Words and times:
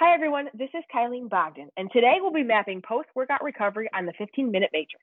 Hi, 0.00 0.14
everyone. 0.14 0.48
This 0.54 0.68
is 0.74 0.84
Kylene 0.94 1.28
Bogden, 1.28 1.70
and 1.76 1.90
today 1.90 2.18
we'll 2.20 2.32
be 2.32 2.44
mapping 2.44 2.82
post 2.86 3.08
workout 3.16 3.42
recovery 3.42 3.90
on 3.92 4.06
the 4.06 4.12
15 4.16 4.48
minute 4.48 4.70
matrix. 4.72 5.02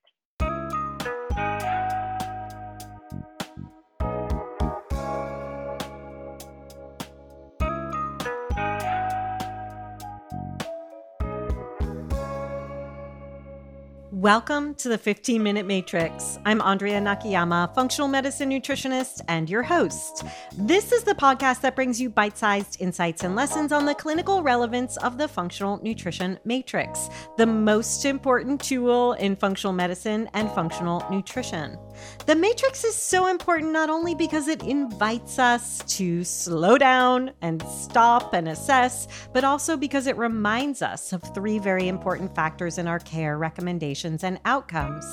Welcome 14.26 14.74
to 14.78 14.90
the 14.90 14.98
15 14.98 15.44
Minute 15.44 15.68
Matrix. 15.68 16.40
I'm 16.46 16.60
Andrea 16.60 17.00
Nakayama, 17.00 17.76
functional 17.76 18.08
medicine 18.08 18.50
nutritionist 18.50 19.22
and 19.28 19.48
your 19.48 19.62
host. 19.62 20.26
This 20.58 20.92
is 20.92 21.04
the 21.04 21.14
podcast 21.14 21.62
that 21.62 21.76
brings 21.76 22.02
you 22.02 22.10
bite 22.10 22.36
sized 22.36 22.82
insights 22.82 23.24
and 23.24 23.36
lessons 23.36 23.72
on 23.72 23.86
the 23.86 23.94
clinical 23.94 24.42
relevance 24.42 24.98
of 24.98 25.20
the 25.20 25.28
functional 25.28 25.80
nutrition 25.84 26.40
matrix, 26.44 27.08
the 27.38 27.46
most 27.46 28.04
important 28.04 28.60
tool 28.60 29.14
in 29.14 29.36
functional 29.36 29.74
medicine 29.74 30.28
and 30.34 30.50
functional 30.54 31.06
nutrition. 31.12 31.78
The 32.26 32.36
matrix 32.36 32.84
is 32.84 32.96
so 32.96 33.28
important 33.28 33.72
not 33.72 33.90
only 33.90 34.16
because 34.16 34.48
it 34.48 34.64
invites 34.64 35.40
us 35.40 35.80
to 35.98 36.24
slow 36.24 36.78
down 36.78 37.32
and 37.42 37.62
stop 37.64 38.34
and 38.34 38.48
assess, 38.48 39.08
but 39.34 39.44
also 39.44 39.78
because 39.78 40.08
it 40.08 40.18
reminds 40.18 40.82
us 40.82 41.14
of 41.14 41.22
three 41.34 41.60
very 41.60 41.88
important 41.88 42.34
factors 42.36 42.78
in 42.78 42.88
our 42.88 43.00
care 43.00 43.38
recommendations 43.38 44.24
and 44.24 44.40
outcomes. 44.46 45.06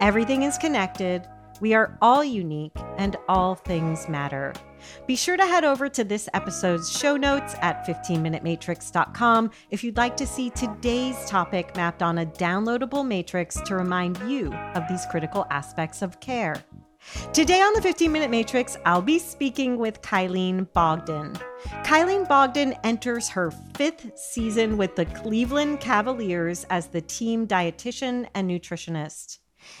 Everything 0.00 0.42
is 0.42 0.58
connected. 0.58 1.26
We 1.60 1.74
are 1.74 1.96
all 2.00 2.24
unique 2.24 2.76
and 2.96 3.16
all 3.28 3.54
things 3.54 4.08
matter. 4.08 4.52
Be 5.06 5.16
sure 5.16 5.36
to 5.36 5.44
head 5.44 5.64
over 5.64 5.88
to 5.88 6.04
this 6.04 6.28
episode's 6.34 6.90
show 6.90 7.16
notes 7.16 7.54
at 7.60 7.86
15minutematrix.com 7.86 9.50
if 9.70 9.84
you'd 9.84 9.96
like 9.96 10.16
to 10.16 10.26
see 10.26 10.50
today's 10.50 11.24
topic 11.26 11.74
mapped 11.76 12.02
on 12.02 12.18
a 12.18 12.26
downloadable 12.26 13.06
matrix 13.06 13.60
to 13.62 13.74
remind 13.74 14.18
you 14.30 14.52
of 14.74 14.84
these 14.88 15.06
critical 15.10 15.46
aspects 15.50 16.02
of 16.02 16.20
care. 16.20 16.64
Today 17.32 17.60
on 17.60 17.72
the 17.72 17.80
15 17.82 18.12
Minute 18.12 18.30
Matrix, 18.30 18.76
I'll 18.84 19.02
be 19.02 19.18
speaking 19.18 19.78
with 19.78 20.02
Kylene 20.02 20.70
Bogden. 20.72 21.34
Kylene 21.82 22.28
Bogden 22.28 22.74
enters 22.84 23.28
her 23.30 23.50
fifth 23.74 24.18
season 24.18 24.76
with 24.76 24.96
the 24.96 25.06
Cleveland 25.06 25.80
Cavaliers 25.80 26.64
as 26.68 26.88
the 26.88 27.00
team 27.00 27.46
dietitian 27.46 28.28
and 28.34 28.50
nutritionist. 28.50 29.38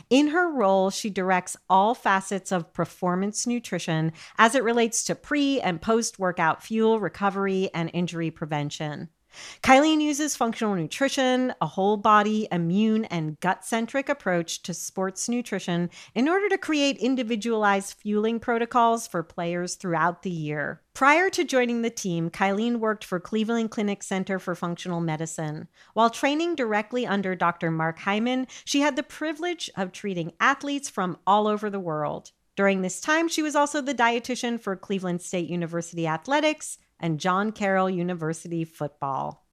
In 0.08 0.28
her 0.28 0.50
role, 0.52 0.90
she 0.90 1.10
directs 1.10 1.56
all 1.68 1.94
facets 1.94 2.52
of 2.52 2.72
performance 2.72 3.46
nutrition 3.46 4.12
as 4.38 4.54
it 4.54 4.64
relates 4.64 5.04
to 5.04 5.14
pre 5.14 5.60
and 5.60 5.80
post 5.80 6.18
workout 6.18 6.62
fuel, 6.62 7.00
recovery, 7.00 7.70
and 7.74 7.90
injury 7.92 8.30
prevention. 8.30 9.08
Kylene 9.62 10.00
uses 10.00 10.36
functional 10.36 10.74
nutrition, 10.74 11.54
a 11.60 11.66
whole 11.66 11.96
body, 11.96 12.48
immune, 12.50 13.04
and 13.06 13.38
gut 13.40 13.64
centric 13.64 14.08
approach 14.08 14.62
to 14.62 14.74
sports 14.74 15.28
nutrition 15.28 15.90
in 16.14 16.28
order 16.28 16.48
to 16.48 16.58
create 16.58 16.96
individualized 16.98 17.94
fueling 17.94 18.40
protocols 18.40 19.06
for 19.06 19.22
players 19.22 19.74
throughout 19.74 20.22
the 20.22 20.30
year. 20.30 20.80
Prior 20.94 21.30
to 21.30 21.44
joining 21.44 21.82
the 21.82 21.90
team, 21.90 22.30
Kylene 22.30 22.76
worked 22.76 23.04
for 23.04 23.20
Cleveland 23.20 23.70
Clinic 23.70 24.02
Center 24.02 24.38
for 24.38 24.54
Functional 24.54 25.00
Medicine. 25.00 25.68
While 25.94 26.10
training 26.10 26.56
directly 26.56 27.06
under 27.06 27.34
Dr. 27.34 27.70
Mark 27.70 28.00
Hyman, 28.00 28.46
she 28.64 28.80
had 28.80 28.96
the 28.96 29.02
privilege 29.02 29.70
of 29.76 29.92
treating 29.92 30.32
athletes 30.40 30.88
from 30.88 31.18
all 31.26 31.46
over 31.46 31.70
the 31.70 31.80
world. 31.80 32.32
During 32.56 32.82
this 32.82 33.00
time, 33.00 33.28
she 33.28 33.42
was 33.42 33.56
also 33.56 33.80
the 33.80 33.94
dietitian 33.94 34.60
for 34.60 34.76
Cleveland 34.76 35.22
State 35.22 35.48
University 35.48 36.06
Athletics, 36.06 36.76
and 37.00 37.18
John 37.18 37.52
Carroll 37.52 37.90
University 37.90 38.64
football. 38.64 39.46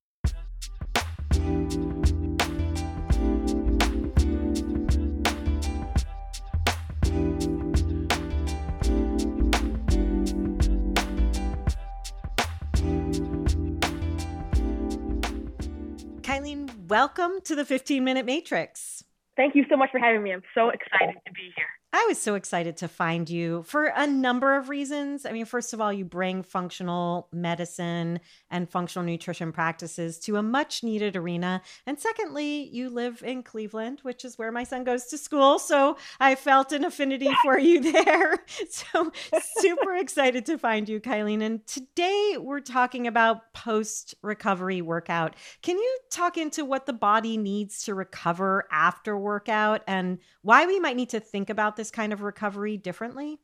Kylene, 16.22 16.88
welcome 16.88 17.40
to 17.46 17.56
the 17.56 17.64
15 17.64 18.04
Minute 18.04 18.26
Matrix. 18.26 19.04
Thank 19.38 19.56
you 19.56 19.66
so 19.70 19.78
much 19.78 19.92
for 19.92 20.00
having 20.00 20.24
me. 20.24 20.34
I'm 20.34 20.44
so 20.54 20.70
excited 20.70 21.16
to 21.26 21.32
be 21.32 21.52
here. 21.56 21.77
I 21.94 22.06
was 22.10 22.20
so 22.20 22.36
excited 22.36 22.76
to 22.78 22.90
find 22.90 23.30
you 23.30 23.64
for 23.64 23.86
a 23.86 24.06
number 24.06 24.58
of 24.58 24.68
reasons. 24.68 25.26
I 25.26 25.32
mean, 25.32 25.46
first 25.46 25.72
of 25.72 25.80
all, 25.80 25.94
you 25.94 26.04
bring 26.04 26.44
functional 26.44 27.30
medicine 27.32 28.20
and 28.52 28.70
functional 28.70 29.06
nutrition 29.06 29.54
practices 29.54 30.20
to 30.20 30.36
a 30.36 30.44
much 30.44 30.84
needed 30.84 31.16
arena. 31.16 31.62
And 31.86 31.98
secondly, 31.98 32.68
you 32.74 32.90
live 32.90 33.24
in 33.26 33.42
Cleveland, 33.42 34.02
which 34.04 34.26
is 34.26 34.38
where 34.38 34.52
my 34.52 34.66
son 34.66 34.84
goes 34.84 35.06
to 35.06 35.18
school. 35.18 35.60
So 35.60 35.96
I 36.20 36.36
felt 36.36 36.74
an 36.74 36.84
affinity 36.84 37.30
for 37.42 37.58
you 37.58 37.80
there. 37.92 38.38
So 38.70 39.14
super 39.62 39.96
excited 39.96 40.46
to 40.48 40.58
find 40.58 40.90
you, 40.90 41.00
Kylene. 41.00 41.42
And 41.42 41.66
today 41.68 42.36
we're 42.38 42.60
talking 42.60 43.08
about 43.08 43.54
post 43.54 44.14
recovery 44.22 44.82
workout. 44.82 45.38
Can 45.62 45.78
you 45.78 46.00
talk 46.12 46.38
into 46.38 46.66
what 46.66 46.86
the 46.86 46.94
body 46.94 47.38
needs 47.38 47.86
to 47.86 47.96
recover 47.96 48.68
after 48.74 49.18
workout 49.18 49.84
and 49.88 50.20
why 50.42 50.66
we 50.66 50.82
might 50.82 50.98
need 50.98 51.10
to 51.10 51.22
think 51.22 51.50
about 51.50 51.77
this 51.78 51.92
kind 51.92 52.12
of 52.12 52.22
recovery 52.22 52.76
differently? 52.78 53.40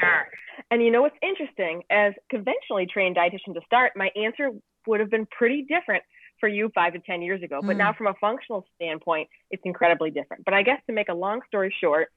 Sure. 0.00 0.28
And 0.70 0.82
you 0.82 0.90
know 0.90 1.02
what's 1.02 1.16
interesting? 1.22 1.82
As 1.90 2.14
conventionally 2.30 2.86
trained 2.86 3.16
dietitian 3.16 3.54
to 3.54 3.60
start, 3.66 3.92
my 3.96 4.10
answer 4.16 4.50
would 4.86 5.00
have 5.00 5.10
been 5.10 5.26
pretty 5.26 5.62
different 5.62 6.02
for 6.40 6.48
you 6.48 6.70
five 6.74 6.92
to 6.92 6.98
10 7.00 7.22
years 7.22 7.42
ago. 7.42 7.60
But 7.62 7.74
mm. 7.74 7.78
now, 7.78 7.92
from 7.92 8.06
a 8.08 8.14
functional 8.20 8.64
standpoint, 8.76 9.28
it's 9.50 9.62
incredibly 9.64 10.10
different. 10.10 10.44
But 10.44 10.54
I 10.54 10.62
guess 10.62 10.80
to 10.86 10.92
make 10.92 11.08
a 11.08 11.14
long 11.14 11.40
story 11.48 11.74
short, 11.80 12.08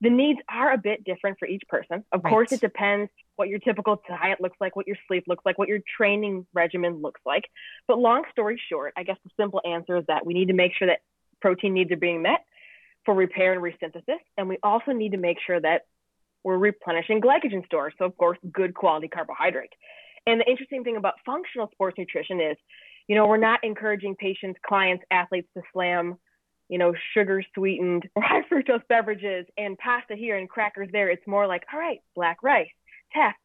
the 0.00 0.10
needs 0.10 0.40
are 0.48 0.72
a 0.72 0.78
bit 0.78 1.04
different 1.04 1.38
for 1.38 1.46
each 1.46 1.62
person. 1.68 2.04
Of 2.12 2.24
right. 2.24 2.30
course, 2.30 2.52
it 2.52 2.60
depends 2.60 3.10
what 3.36 3.48
your 3.48 3.58
typical 3.58 4.02
diet 4.08 4.40
looks 4.40 4.56
like, 4.60 4.76
what 4.76 4.86
your 4.86 4.96
sleep 5.06 5.24
looks 5.26 5.44
like, 5.44 5.58
what 5.58 5.68
your 5.68 5.80
training 5.96 6.46
regimen 6.54 7.02
looks 7.02 7.20
like. 7.26 7.44
But 7.86 7.98
long 7.98 8.22
story 8.32 8.60
short, 8.70 8.94
I 8.96 9.02
guess 9.02 9.16
the 9.24 9.30
simple 9.38 9.60
answer 9.64 9.96
is 9.98 10.04
that 10.08 10.24
we 10.24 10.32
need 10.32 10.48
to 10.48 10.54
make 10.54 10.72
sure 10.74 10.88
that 10.88 11.00
protein 11.42 11.74
needs 11.74 11.92
are 11.92 11.96
being 11.96 12.22
met 12.22 12.44
for 13.10 13.16
repair 13.16 13.52
and 13.52 13.60
resynthesis. 13.60 14.20
And 14.38 14.48
we 14.48 14.56
also 14.62 14.92
need 14.92 15.10
to 15.12 15.18
make 15.18 15.38
sure 15.44 15.60
that 15.60 15.82
we're 16.44 16.58
replenishing 16.58 17.20
glycogen 17.20 17.66
stores. 17.66 17.92
So, 17.98 18.04
of 18.04 18.16
course, 18.16 18.38
good 18.52 18.72
quality 18.72 19.08
carbohydrate. 19.08 19.72
And 20.28 20.40
the 20.40 20.48
interesting 20.48 20.84
thing 20.84 20.96
about 20.96 21.14
functional 21.26 21.68
sports 21.72 21.98
nutrition 21.98 22.40
is, 22.40 22.56
you 23.08 23.16
know, 23.16 23.26
we're 23.26 23.36
not 23.36 23.64
encouraging 23.64 24.14
patients, 24.14 24.60
clients, 24.64 25.02
athletes 25.10 25.48
to 25.54 25.62
slam, 25.72 26.18
you 26.68 26.78
know, 26.78 26.94
sugar 27.14 27.42
sweetened 27.52 28.04
high 28.16 28.42
fructose 28.52 28.86
beverages 28.88 29.44
and 29.58 29.76
pasta 29.78 30.14
here 30.14 30.36
and 30.38 30.48
crackers 30.48 30.88
there. 30.92 31.10
It's 31.10 31.26
more 31.26 31.48
like, 31.48 31.64
all 31.72 31.80
right, 31.80 31.98
black 32.14 32.44
rice, 32.44 32.68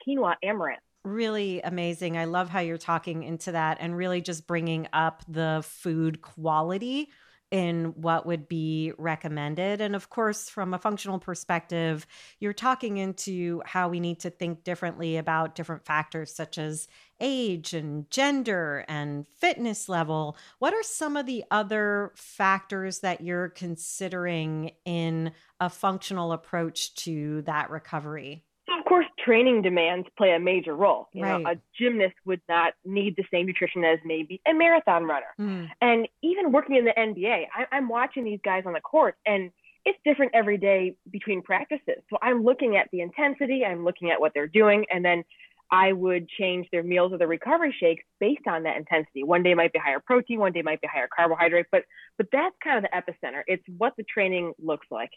quinoa, 0.08 0.36
amaranth 0.44 0.82
really 1.04 1.62
amazing. 1.62 2.18
I 2.18 2.26
love 2.26 2.50
how 2.50 2.62
you're 2.62 2.80
talking 2.80 3.22
into 3.22 3.52
that 3.52 3.78
and 3.80 3.96
really 3.96 4.22
just 4.22 4.48
bringing 4.48 4.88
up 4.92 5.22
the 5.28 5.64
food 5.64 6.24
quality 6.24 7.10
in 7.56 7.94
what 7.96 8.26
would 8.26 8.50
be 8.50 8.92
recommended. 8.98 9.80
And 9.80 9.96
of 9.96 10.10
course, 10.10 10.50
from 10.50 10.74
a 10.74 10.78
functional 10.78 11.20
perspective, 11.20 12.06
you're 12.38 12.52
talking 12.52 12.98
into 12.98 13.62
how 13.66 13.88
we 13.88 14.02
need 14.02 14.20
to 14.20 14.30
think 14.30 14.66
differently 14.66 15.16
about 15.16 15.56
different 15.56 15.86
factors 15.86 16.36
such 16.36 16.58
as 16.58 16.90
age 17.22 17.74
and 17.74 18.12
gender 18.12 18.84
and 18.90 19.26
fitness 19.38 19.88
level. 19.88 20.36
What 20.60 20.74
are 20.74 20.84
some 20.84 21.16
of 21.16 21.28
the 21.28 21.46
other 21.50 22.12
factors 22.18 23.00
that 23.00 23.22
you're 23.22 23.48
considering 23.48 24.72
in 24.84 25.32
a 25.62 25.70
functional 25.70 26.34
approach 26.34 26.94
to 26.96 27.42
that 27.44 27.70
recovery? 27.70 28.44
of 28.68 28.86
course, 28.86 29.06
training 29.26 29.62
demands 29.62 30.08
play 30.18 30.32
a 30.32 30.40
major 30.40 30.76
role. 30.76 31.08
You 31.14 31.24
right. 31.24 31.42
know, 31.42 31.52
a 31.52 31.56
gymnast 31.78 32.16
would 32.26 32.42
not 32.48 32.74
need 32.86 33.16
the 33.16 33.24
same 33.32 33.48
nutrition 33.48 33.84
as 33.84 34.00
maybe 34.06 34.42
a 34.48 34.54
marathon 34.54 35.06
runner. 35.06 35.34
Mm. 35.40 35.70
And 35.82 36.08
even 36.22 36.52
working 36.52 36.76
in 36.76 36.86
the 36.86 36.94
NBA, 36.98 37.46
I, 37.54 37.76
I'm 37.76 37.90
watching 37.90 38.24
these 38.24 38.40
guys 38.44 38.64
on 38.66 38.74
the 38.74 38.82
court, 38.82 39.16
and 39.26 39.52
it's 39.86 39.98
different 40.06 40.34
every 40.34 40.58
day 40.58 40.96
between 41.12 41.42
practices. 41.42 42.02
So 42.10 42.18
I'm 42.22 42.44
looking 42.44 42.76
at 42.78 42.90
the 42.92 43.02
intensity, 43.02 43.64
I'm 43.66 43.84
looking 43.84 44.12
at 44.12 44.20
what 44.20 44.34
they're 44.34 44.48
doing, 44.48 44.86
and 44.92 45.04
then 45.04 45.24
I 45.72 45.94
would 45.94 46.30
change 46.30 46.68
their 46.72 46.84
meals 46.84 47.12
or 47.12 47.18
their 47.18 47.28
recovery 47.28 47.76
shakes 47.80 48.04
based 48.20 48.48
on 48.48 48.64
that 48.64 48.78
intensity. 48.78 49.24
One 49.24 49.42
day 49.42 49.56
might 49.56 49.74
be 49.74 49.80
higher 49.80 50.00
protein, 50.00 50.40
one 50.40 50.52
day 50.52 50.62
might 50.62 50.82
be 50.82 50.88
higher 50.92 51.10
carbohydrate, 51.14 51.68
but 51.72 51.84
but 52.18 52.28
that's 52.32 52.56
kind 52.64 52.84
of 52.84 52.90
the 52.90 52.96
epicenter. 52.96 53.42
It's 53.48 53.64
what 53.78 53.94
the 53.98 54.04
training 54.04 54.54
looks 54.60 54.88
like. 54.92 55.10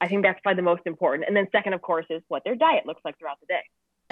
I 0.00 0.08
think 0.08 0.24
that's 0.24 0.40
probably 0.40 0.56
the 0.56 0.62
most 0.62 0.82
important. 0.86 1.24
And 1.26 1.36
then 1.36 1.46
second, 1.52 1.74
of 1.74 1.82
course, 1.82 2.06
is 2.10 2.22
what 2.28 2.42
their 2.44 2.54
diet 2.54 2.86
looks 2.86 3.02
like 3.04 3.18
throughout 3.18 3.40
the 3.40 3.46
day. 3.46 3.62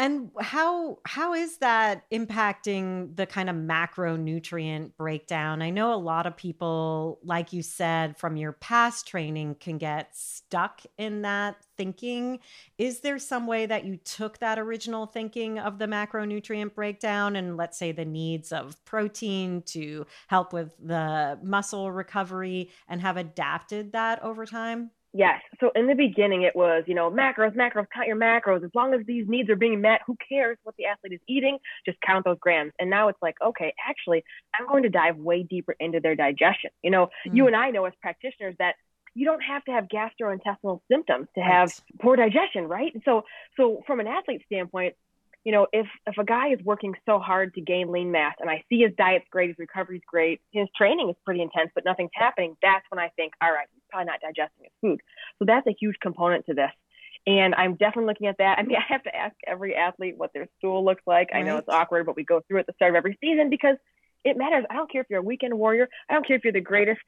And 0.01 0.31
how 0.39 0.99
how 1.05 1.35
is 1.35 1.59
that 1.59 2.09
impacting 2.13 3.17
the 3.17 3.27
kind 3.27 3.51
of 3.51 3.57
macronutrient 3.57 4.93
breakdown? 4.97 5.61
I 5.61 5.71
know 5.71 5.93
a 5.93 5.97
lot 5.97 6.25
of 6.25 6.37
people, 6.37 7.19
like 7.25 7.53
you 7.53 7.63
said, 7.65 8.17
from 8.17 8.37
your 8.37 8.53
past 8.53 9.09
training, 9.09 9.57
can 9.57 9.77
get 9.77 10.17
stuck 10.17 10.83
in 10.99 11.23
that 11.23 11.57
thinking. 11.77 12.39
Is 12.79 13.01
there 13.01 13.19
some 13.19 13.49
way 13.49 13.67
that 13.67 13.87
you 13.87 13.97
took 13.97 14.39
that 14.39 14.57
original 14.61 15.07
thinking 15.07 15.59
of 15.59 15.81
the 15.81 15.87
macronutrient 15.87 16.75
breakdown 16.77 17.35
and 17.35 17.57
let's 17.57 17.77
say 17.77 17.91
the 17.91 18.05
needs 18.05 18.53
of 18.53 18.77
protein 18.85 19.63
to 19.63 20.07
help 20.29 20.53
with 20.53 20.71
the 20.81 21.41
muscle 21.43 21.91
recovery 21.91 22.71
and 22.89 23.01
have 23.01 23.17
adapted 23.17 23.91
that 23.93 24.23
over 24.23 24.47
time? 24.47 24.93
Yes. 25.15 25.41
So 25.61 25.71
in 25.75 25.87
the 25.87 25.95
beginning, 25.95 26.43
it 26.43 26.55
was, 26.55 26.85
you 26.87 26.95
know, 26.95 27.11
macros, 27.11 27.57
macros, 27.57 27.87
count 27.93 28.07
your 28.07 28.17
macros. 28.17 28.63
As 28.63 28.71
long 28.75 28.93
as 28.93 29.07
these 29.07 29.27
needs 29.27 29.49
are 29.49 29.57
being 29.57 29.81
met, 29.81 30.03
who 30.07 30.17
cares 30.29 30.59
what 30.65 30.77
the 30.77 30.85
athlete 30.85 31.15
is 31.15 31.21
eating? 31.27 31.59
Just 31.87 31.99
count 32.03 32.25
those 32.25 32.39
grams. 32.41 32.73
And 32.79 32.91
now 32.91 33.09
it's 33.09 33.19
like, 33.23 33.37
okay, 33.45 33.75
actually, 33.89 34.23
I'm 34.59 34.67
going 34.67 34.83
to 34.83 34.91
dive 34.91 35.17
way 35.17 35.43
deeper 35.43 35.75
into 35.81 36.01
their 36.01 36.15
digestion. 36.15 36.71
You 36.83 36.91
know, 36.91 37.07
mm. 37.27 37.37
you 37.37 37.47
and 37.47 37.57
I 37.57 37.71
know 37.71 37.87
as 37.87 37.95
practitioners 38.03 38.55
that 38.59 38.75
you 39.15 39.25
don't 39.25 39.41
have 39.41 39.65
to 39.65 39.73
have 39.73 39.87
gastrointestinal 39.89 40.81
symptoms 40.91 41.29
to 41.35 41.41
have 41.41 41.69
right. 41.69 42.01
poor 42.01 42.17
digestion, 42.17 42.69
right? 42.69 42.93
And 42.93 43.03
so, 43.05 43.25
so 43.57 43.83
from 43.87 44.01
an 44.01 44.07
athlete 44.07 44.43
standpoint, 44.47 44.95
you 45.49 45.53
know, 45.53 45.67
if 45.73 45.87
if 46.07 46.19
a 46.19 46.25
guy 46.25 46.49
is 46.49 46.59
working 46.63 46.93
so 47.07 47.19
hard 47.19 47.55
to 47.55 47.63
gain 47.63 47.91
lean 47.91 48.13
mass 48.13 48.35
and 48.39 48.51
I 48.51 48.63
see 48.69 48.81
his 48.81 48.93
diet's 48.99 49.25
great, 49.31 49.49
his 49.49 49.59
recovery's 49.59 50.03
great, 50.07 50.43
his 50.53 50.69
training 50.77 51.09
is 51.09 51.17
pretty 51.25 51.41
intense, 51.41 51.71
but 51.75 51.87
nothing's 51.87 52.11
happening, 52.13 52.55
that's 52.61 52.85
when 52.91 52.99
I 52.99 53.09
think, 53.17 53.33
all 53.41 53.51
right, 53.51 53.67
he's 53.73 53.83
probably 53.89 54.09
not 54.09 54.21
digesting 54.21 54.65
his 54.65 54.73
food. 54.83 55.01
So 55.39 55.47
that's 55.47 55.67
a 55.67 55.75
huge 55.81 55.97
component 56.03 56.45
to 56.51 56.55
this. 56.55 56.71
And 57.27 57.55
I'm 57.55 57.77
definitely 57.77 58.09
looking 58.09 58.27
at 58.27 58.37
that. 58.37 58.59
I 58.59 58.63
mean, 58.63 58.77
I 58.77 58.93
have 58.93 59.05
to 59.05 59.17
ask 59.17 59.35
every 59.47 59.75
athlete 59.75 60.19
what 60.19 60.35
their 60.35 60.49
stool 60.59 60.85
looks 60.85 61.01
like. 61.07 61.31
Right. 61.33 61.41
I 61.41 61.47
know 61.47 61.57
it's 61.57 61.69
awkward, 61.71 62.05
but 62.05 62.15
we 62.15 62.25
go 62.25 62.43
through 62.47 62.59
it 62.59 62.61
at 62.61 62.67
the 62.67 62.75
start 62.75 62.93
of 62.93 62.97
every 62.97 63.17
season 63.19 63.49
because 63.49 63.77
it 64.27 64.37
matters. 64.37 64.67
I 64.69 64.75
don't 64.75 64.93
care 64.93 65.01
if 65.01 65.07
you're 65.09 65.21
a 65.21 65.23
weekend 65.23 65.55
warrior. 65.55 65.89
I 66.11 66.13
don't 66.13 66.27
care 66.27 66.37
if 66.37 66.45
you're 66.45 66.53
the 66.53 66.61
greatest 66.61 67.01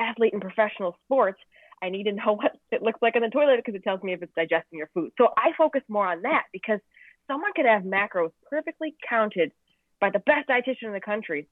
athlete 0.00 0.32
in 0.32 0.40
professional 0.40 0.96
sports. 1.04 1.38
I 1.80 1.90
need 1.90 2.04
to 2.10 2.12
know 2.12 2.32
what 2.42 2.58
it 2.72 2.82
looks 2.82 2.98
like 3.00 3.14
in 3.14 3.22
the 3.22 3.30
toilet 3.30 3.58
because 3.58 3.76
it 3.76 3.84
tells 3.84 4.02
me 4.02 4.14
if 4.14 4.20
it's 4.20 4.34
digesting 4.34 4.80
your 4.80 4.90
food. 4.94 5.12
So 5.16 5.28
I 5.36 5.52
focus 5.56 5.82
more 5.88 6.08
on 6.08 6.22
that 6.22 6.46
because– 6.52 6.80
someone 7.26 7.52
could 7.54 7.66
have 7.66 7.82
macros 7.82 8.30
perfectly 8.50 8.94
counted 9.08 9.52
by 10.00 10.10
the 10.10 10.18
best 10.20 10.48
dietitian 10.48 10.88
in 10.88 10.92
the 10.92 11.00
country, 11.00 11.48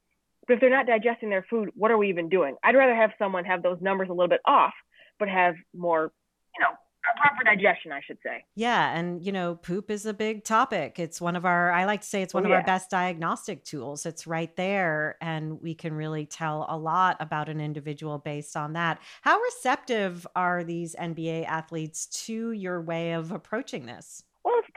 but 0.47 0.55
if 0.55 0.61
they're 0.61 0.71
not 0.71 0.87
digesting 0.87 1.31
their 1.31 1.47
food, 1.49 1.71
what 1.75 1.91
are 1.91 1.99
we 1.99 2.09
even 2.09 2.29
doing? 2.29 2.57
I'd 2.63 2.77
rather 2.77 2.95
have 2.95 3.11
someone 3.19 3.45
have 3.45 3.63
those 3.63 3.79
numbers 3.81 4.09
a 4.09 4.13
little 4.13 4.29
bit 4.29 4.41
off, 4.47 4.75
but 5.19 5.29
have 5.29 5.55
more, 5.75 6.13
you 6.55 6.61
know, 6.61 6.75
proper 7.21 7.45
digestion, 7.45 7.93
I 7.93 8.01
should 8.07 8.19
say. 8.25 8.45
Yeah. 8.55 8.97
And, 8.97 9.25
you 9.25 9.33
know, 9.33 9.57
poop 9.57 9.91
is 9.91 10.07
a 10.07 10.15
big 10.15 10.45
topic. 10.45 10.99
It's 10.99 11.21
one 11.21 11.37
of 11.37 11.45
our, 11.45 11.71
I 11.71 11.85
like 11.85 12.03
to 12.03 12.07
say 12.07 12.23
it's 12.23 12.35
one 12.35 12.45
oh, 12.45 12.47
of 12.47 12.51
yeah. 12.51 12.57
our 12.57 12.65
best 12.65 12.91
diagnostic 12.91 13.65
tools. 13.65 14.07
It's 14.07 14.27
right 14.27 14.55
there. 14.57 15.17
And 15.21 15.61
we 15.61 15.75
can 15.75 15.95
really 15.95 16.27
tell 16.27 16.67
a 16.69 16.77
lot 16.77 17.17
about 17.21 17.49
an 17.49 17.61
individual 17.61 18.19
based 18.19 18.57
on 18.57 18.75
that. 18.75 19.01
How 19.23 19.41
receptive 19.41 20.27
are 20.37 20.65
these 20.65 20.95
NBA 20.95 21.47
athletes 21.47 22.07
to 22.27 22.53
your 22.53 22.81
way 22.81 23.13
of 23.13 23.33
approaching 23.33 23.87
this? 23.87 24.23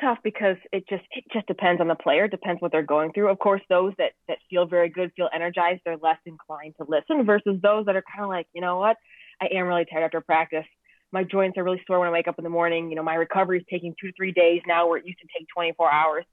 Tough 0.01 0.17
because 0.23 0.57
it 0.73 0.83
just 0.89 1.03
it 1.11 1.23
just 1.31 1.47
depends 1.47 1.79
on 1.79 1.87
the 1.87 1.95
player. 1.95 2.27
Depends 2.27 2.61
what 2.61 2.73
they're 2.73 2.83
going 2.83 3.13
through. 3.13 3.29
Of 3.29 3.39
course, 3.39 3.61
those 3.69 3.93
that 3.97 4.11
that 4.27 4.39
feel 4.49 4.65
very 4.65 4.89
good, 4.89 5.11
feel 5.15 5.29
energized, 5.33 5.81
they're 5.85 5.95
less 5.95 6.17
inclined 6.25 6.75
to 6.77 6.85
listen. 6.87 7.25
Versus 7.25 7.61
those 7.61 7.85
that 7.85 7.95
are 7.95 8.03
kind 8.13 8.25
of 8.25 8.29
like, 8.29 8.47
you 8.53 8.59
know 8.59 8.77
what, 8.77 8.97
I 9.41 9.47
am 9.53 9.67
really 9.67 9.85
tired 9.85 10.03
after 10.03 10.19
practice. 10.19 10.65
My 11.13 11.23
joints 11.23 11.57
are 11.57 11.63
really 11.63 11.81
sore 11.87 11.99
when 11.99 12.09
I 12.09 12.11
wake 12.11 12.27
up 12.27 12.37
in 12.37 12.43
the 12.43 12.49
morning. 12.49 12.89
You 12.89 12.97
know, 12.97 13.03
my 13.03 13.15
recovery 13.15 13.59
is 13.59 13.65
taking 13.69 13.95
two 13.99 14.07
to 14.07 14.13
three 14.17 14.33
days 14.33 14.61
now, 14.67 14.85
where 14.87 14.97
it 14.97 15.05
used 15.05 15.19
to 15.19 15.27
take 15.37 15.47
24 15.55 15.89
hours. 15.89 16.25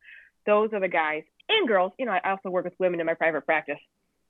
Those 0.44 0.70
are 0.72 0.80
the 0.80 0.88
guys 0.88 1.22
and 1.48 1.68
girls. 1.68 1.92
You 2.00 2.06
know, 2.06 2.12
I 2.12 2.30
also 2.30 2.50
work 2.50 2.64
with 2.64 2.74
women 2.80 2.98
in 2.98 3.06
my 3.06 3.14
private 3.14 3.46
practice 3.46 3.78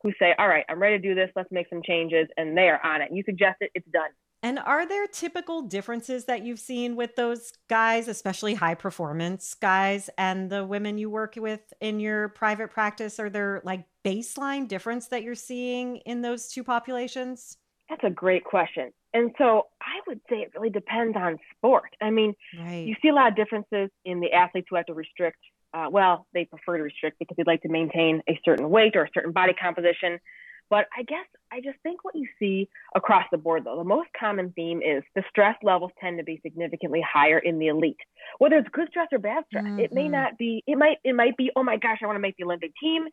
who 0.03 0.13
say, 0.19 0.35
"All 0.39 0.49
right, 0.49 0.67
I'm 0.69 0.79
ready 0.79 0.99
to 0.99 1.03
do 1.03 1.15
this. 1.15 1.31
Let's 1.35 1.51
make 1.51 1.71
some 1.71 1.83
changes," 1.83 2.29
and 2.37 2.55
they 2.55 2.69
are 2.69 2.85
on 2.85 3.01
it. 3.01 3.11
You 3.11 3.23
suggest 3.23 3.63
it, 3.63 3.71
it's 3.75 3.89
done. 3.89 4.11
And 4.43 4.59
are 4.59 4.87
there 4.87 5.07
typical 5.07 5.63
differences 5.63 6.25
that 6.25 6.43
you've 6.43 6.59
seen 6.59 6.97
with 6.97 7.15
those 7.15 7.53
guys, 7.69 8.09
especially 8.09 8.55
high 8.55 8.75
performance 8.75 9.55
guys, 9.55 10.11
and 10.19 10.51
the 10.51 10.65
women 10.65 10.99
you 10.99 11.09
work 11.11 11.35
with 11.37 11.73
in 11.81 12.01
your 12.01 12.29
private 12.31 12.71
practice? 12.71 13.21
Are 13.21 13.31
there 13.31 13.63
like 13.65 13.85
baseline 14.05 14.67
difference 14.67 15.07
that 15.09 15.23
you're 15.23 15.37
seeing 15.37 15.99
in 15.99 16.23
those 16.23 16.49
two 16.49 16.65
populations? 16.65 17.59
That's 17.89 18.03
a 18.03 18.11
great 18.11 18.43
question. 18.43 18.93
And 19.15 19.31
so 19.39 19.67
I 19.81 20.01
would 20.09 20.21
say 20.29 20.37
it 20.37 20.53
really 20.57 20.71
depends 20.71 21.17
on 21.17 21.39
sport. 21.57 21.95
I 22.01 22.11
mean, 22.11 22.35
right. 22.59 22.87
you 22.87 22.97
see 23.01 23.09
a 23.09 23.15
lot 23.15 23.29
of 23.29 23.37
differences 23.37 23.91
in 24.05 24.21
the 24.21 24.33
athletes 24.33 24.67
who 24.71 24.77
have 24.77 24.87
to 24.87 24.95
restrict. 24.95 25.39
Uh, 25.75 25.89
well, 25.91 26.27
they 26.35 26.47
prefer 26.47 26.79
to 26.79 26.83
restrict 26.83 27.19
because 27.19 27.37
they'd 27.37 27.47
like 27.47 27.63
to 27.63 27.69
maintain 27.69 28.23
a 28.29 28.39
certain 28.45 28.71
weight 28.71 28.97
or 28.97 29.05
a 29.05 29.09
certain 29.15 29.33
body 29.33 29.53
composition. 29.53 30.19
But 30.71 30.87
I 30.97 31.03
guess 31.03 31.27
I 31.53 31.61
just 31.61 31.79
think 31.83 32.03
what 32.03 32.15
you 32.15 32.27
see 32.39 32.69
across 32.95 33.25
the 33.31 33.39
board, 33.39 33.65
though, 33.65 33.77
the 33.77 33.85
most 33.85 34.09
common 34.19 34.53
theme 34.53 34.81
is 34.81 35.03
the 35.15 35.23
stress 35.29 35.57
levels 35.63 35.91
tend 36.01 36.19
to 36.19 36.25
be 36.25 36.41
significantly 36.43 37.03
higher 37.07 37.39
in 37.39 37.59
the 37.59 37.69
elite. 37.69 37.99
Whether 38.39 38.57
it's 38.57 38.69
good 38.73 38.89
stress 38.89 39.09
or 39.13 39.19
bad 39.19 39.45
stress, 39.49 39.65
mm-hmm. 39.65 39.81
it 39.81 39.93
may 39.93 40.05
mm-hmm. 40.05 40.13
not 40.13 40.39
be. 40.39 40.63
It 40.67 40.79
might. 40.79 40.97
It 41.05 41.15
might 41.15 41.37
be. 41.37 41.51
Oh 41.55 41.63
my 41.63 41.77
gosh, 41.77 41.99
I 42.03 42.07
want 42.07 42.17
to 42.17 42.21
make 42.21 42.37
the 42.37 42.45
Olympic 42.45 42.73
team. 42.81 43.05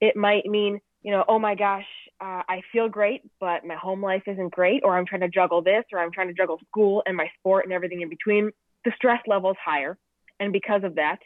It 0.00 0.16
might 0.16 0.44
mean, 0.44 0.80
you 1.02 1.12
know, 1.12 1.24
oh 1.28 1.38
my 1.38 1.54
gosh, 1.54 1.86
uh, 2.20 2.42
I 2.48 2.60
feel 2.72 2.88
great, 2.88 3.22
but 3.40 3.64
my 3.64 3.76
home 3.76 4.02
life 4.02 4.24
isn't 4.26 4.52
great, 4.52 4.82
or 4.84 4.96
I'm 4.96 5.06
trying 5.06 5.22
to 5.22 5.28
juggle 5.28 5.62
this, 5.62 5.84
or 5.92 6.00
I'm 6.00 6.12
trying 6.12 6.28
to 6.28 6.34
juggle 6.34 6.58
school 6.68 7.02
and 7.06 7.16
my 7.16 7.30
sport 7.38 7.64
and 7.64 7.72
everything 7.72 8.02
in 8.02 8.08
between. 8.08 8.50
The 8.84 8.92
stress 8.96 9.20
level 9.26 9.50
is 9.52 9.56
higher, 9.64 9.96
and 10.40 10.52
because 10.52 10.82
of 10.84 10.96
that, 10.96 11.18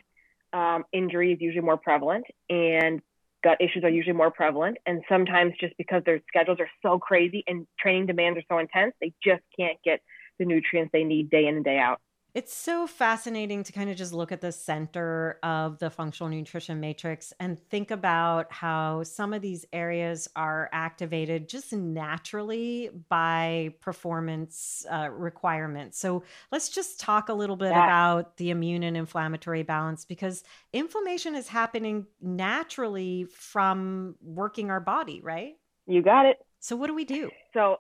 um, 0.52 0.84
injury 0.92 1.32
is 1.32 1.40
usually 1.40 1.64
more 1.64 1.76
prevalent, 1.76 2.24
and 2.48 3.00
gut 3.42 3.58
issues 3.60 3.84
are 3.84 3.90
usually 3.90 4.14
more 4.14 4.30
prevalent. 4.30 4.78
And 4.86 5.02
sometimes 5.08 5.54
just 5.60 5.74
because 5.76 6.02
their 6.04 6.20
schedules 6.28 6.58
are 6.60 6.70
so 6.82 6.98
crazy 6.98 7.44
and 7.46 7.66
training 7.78 8.06
demands 8.06 8.38
are 8.38 8.44
so 8.48 8.58
intense, 8.58 8.94
they 9.00 9.12
just 9.22 9.42
can't 9.58 9.78
get 9.84 10.00
the 10.38 10.44
nutrients 10.44 10.90
they 10.92 11.04
need 11.04 11.30
day 11.30 11.46
in 11.46 11.56
and 11.56 11.64
day 11.64 11.78
out. 11.78 12.00
It's 12.34 12.54
so 12.54 12.86
fascinating 12.86 13.62
to 13.64 13.72
kind 13.72 13.90
of 13.90 13.96
just 13.96 14.14
look 14.14 14.32
at 14.32 14.40
the 14.40 14.52
center 14.52 15.38
of 15.42 15.78
the 15.78 15.90
functional 15.90 16.30
nutrition 16.30 16.80
matrix 16.80 17.34
and 17.38 17.58
think 17.68 17.90
about 17.90 18.50
how 18.50 19.02
some 19.02 19.34
of 19.34 19.42
these 19.42 19.66
areas 19.70 20.28
are 20.34 20.70
activated 20.72 21.46
just 21.46 21.74
naturally 21.74 22.88
by 23.10 23.74
performance 23.82 24.86
uh, 24.90 25.10
requirements. 25.10 25.98
So 25.98 26.22
let's 26.50 26.70
just 26.70 26.98
talk 27.00 27.28
a 27.28 27.34
little 27.34 27.56
bit 27.56 27.72
yeah. 27.72 27.84
about 27.84 28.38
the 28.38 28.48
immune 28.48 28.82
and 28.82 28.96
inflammatory 28.96 29.62
balance 29.62 30.06
because 30.06 30.42
inflammation 30.72 31.34
is 31.34 31.48
happening 31.48 32.06
naturally 32.22 33.24
from 33.24 34.14
working 34.22 34.70
our 34.70 34.80
body, 34.80 35.20
right? 35.20 35.56
You 35.86 36.02
got 36.02 36.26
it. 36.26 36.38
So 36.60 36.76
what 36.76 36.86
do 36.86 36.94
we 36.94 37.04
do? 37.04 37.28
So 37.54 37.78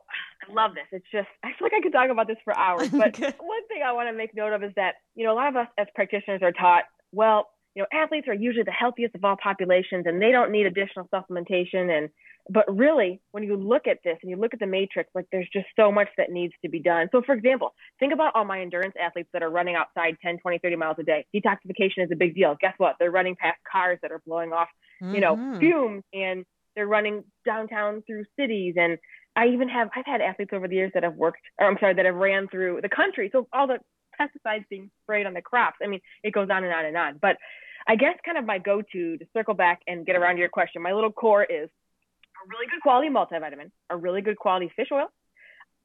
I 0.48 0.52
love 0.52 0.72
this. 0.74 0.86
It's 0.90 1.06
just 1.12 1.28
I 1.44 1.48
feel 1.58 1.66
like 1.66 1.72
I 1.72 1.80
could 1.80 1.92
talk 1.92 2.10
about 2.10 2.26
this 2.26 2.38
for 2.44 2.56
hours. 2.56 2.88
But 2.90 3.16
one 3.18 3.66
thing 3.68 3.82
I 3.84 3.92
want 3.92 4.08
to 4.08 4.12
make 4.12 4.34
note 4.34 4.52
of 4.52 4.62
is 4.64 4.72
that 4.76 4.94
you 5.14 5.24
know 5.24 5.32
a 5.32 5.36
lot 5.36 5.48
of 5.48 5.56
us 5.56 5.68
as 5.78 5.86
practitioners 5.94 6.42
are 6.42 6.52
taught 6.52 6.84
well 7.12 7.48
you 7.74 7.82
know 7.82 7.86
athletes 7.92 8.28
are 8.28 8.34
usually 8.34 8.64
the 8.64 8.72
healthiest 8.72 9.14
of 9.14 9.24
all 9.24 9.36
populations 9.42 10.04
and 10.06 10.20
they 10.20 10.30
don't 10.30 10.50
need 10.50 10.66
additional 10.66 11.08
supplementation 11.12 11.96
and 11.96 12.08
but 12.50 12.64
really 12.68 13.20
when 13.30 13.44
you 13.44 13.56
look 13.56 13.86
at 13.86 13.98
this 14.04 14.18
and 14.22 14.30
you 14.30 14.36
look 14.36 14.52
at 14.52 14.60
the 14.60 14.66
matrix 14.66 15.10
like 15.14 15.26
there's 15.32 15.48
just 15.52 15.66
so 15.76 15.92
much 15.92 16.08
that 16.16 16.30
needs 16.30 16.52
to 16.62 16.68
be 16.68 16.80
done 16.80 17.08
so 17.12 17.22
for 17.24 17.34
example 17.34 17.72
think 17.98 18.12
about 18.12 18.34
all 18.34 18.44
my 18.44 18.60
endurance 18.60 18.94
athletes 19.00 19.28
that 19.32 19.42
are 19.42 19.50
running 19.50 19.74
outside 19.74 20.16
10 20.22 20.38
20 20.38 20.58
30 20.58 20.76
miles 20.76 20.96
a 20.98 21.02
day 21.02 21.24
detoxification 21.34 22.04
is 22.04 22.10
a 22.12 22.16
big 22.16 22.34
deal 22.34 22.56
guess 22.60 22.74
what 22.78 22.96
they're 22.98 23.10
running 23.10 23.36
past 23.36 23.58
cars 23.70 23.98
that 24.02 24.10
are 24.10 24.20
blowing 24.26 24.52
off 24.52 24.68
you 25.00 25.20
know 25.20 25.36
mm-hmm. 25.36 25.58
fumes 25.58 26.02
and 26.12 26.44
they're 26.74 26.86
running 26.86 27.24
downtown 27.44 28.02
through 28.06 28.24
cities 28.38 28.74
and 28.76 28.98
I 29.34 29.46
even 29.48 29.68
have 29.68 29.88
I've 29.96 30.06
had 30.06 30.20
athletes 30.20 30.52
over 30.52 30.68
the 30.68 30.76
years 30.76 30.92
that 30.94 31.02
have 31.02 31.14
worked 31.14 31.40
or 31.58 31.66
I'm 31.66 31.78
sorry 31.80 31.94
that 31.94 32.04
have 32.04 32.14
ran 32.14 32.48
through 32.48 32.80
the 32.82 32.88
country. 32.88 33.30
So 33.32 33.48
all 33.52 33.66
the 33.66 33.78
pesticides 34.20 34.68
being 34.68 34.90
sprayed 35.02 35.26
on 35.26 35.34
the 35.34 35.42
crops. 35.42 35.78
I 35.82 35.86
mean, 35.86 36.00
it 36.22 36.32
goes 36.32 36.48
on 36.50 36.64
and 36.64 36.72
on 36.72 36.84
and 36.84 36.96
on. 36.96 37.18
But 37.20 37.36
I 37.86 37.96
guess 37.96 38.16
kind 38.24 38.38
of 38.38 38.44
my 38.44 38.58
go-to 38.58 39.18
to 39.18 39.24
circle 39.32 39.54
back 39.54 39.80
and 39.86 40.06
get 40.06 40.16
around 40.16 40.34
to 40.34 40.40
your 40.40 40.48
question, 40.48 40.82
my 40.82 40.92
little 40.92 41.10
core 41.10 41.42
is 41.42 41.68
a 41.68 42.48
really 42.48 42.66
good 42.70 42.82
quality 42.82 43.08
multivitamin, 43.08 43.70
a 43.90 43.96
really 43.96 44.20
good 44.20 44.36
quality 44.36 44.70
fish 44.76 44.88
oil. 44.92 45.08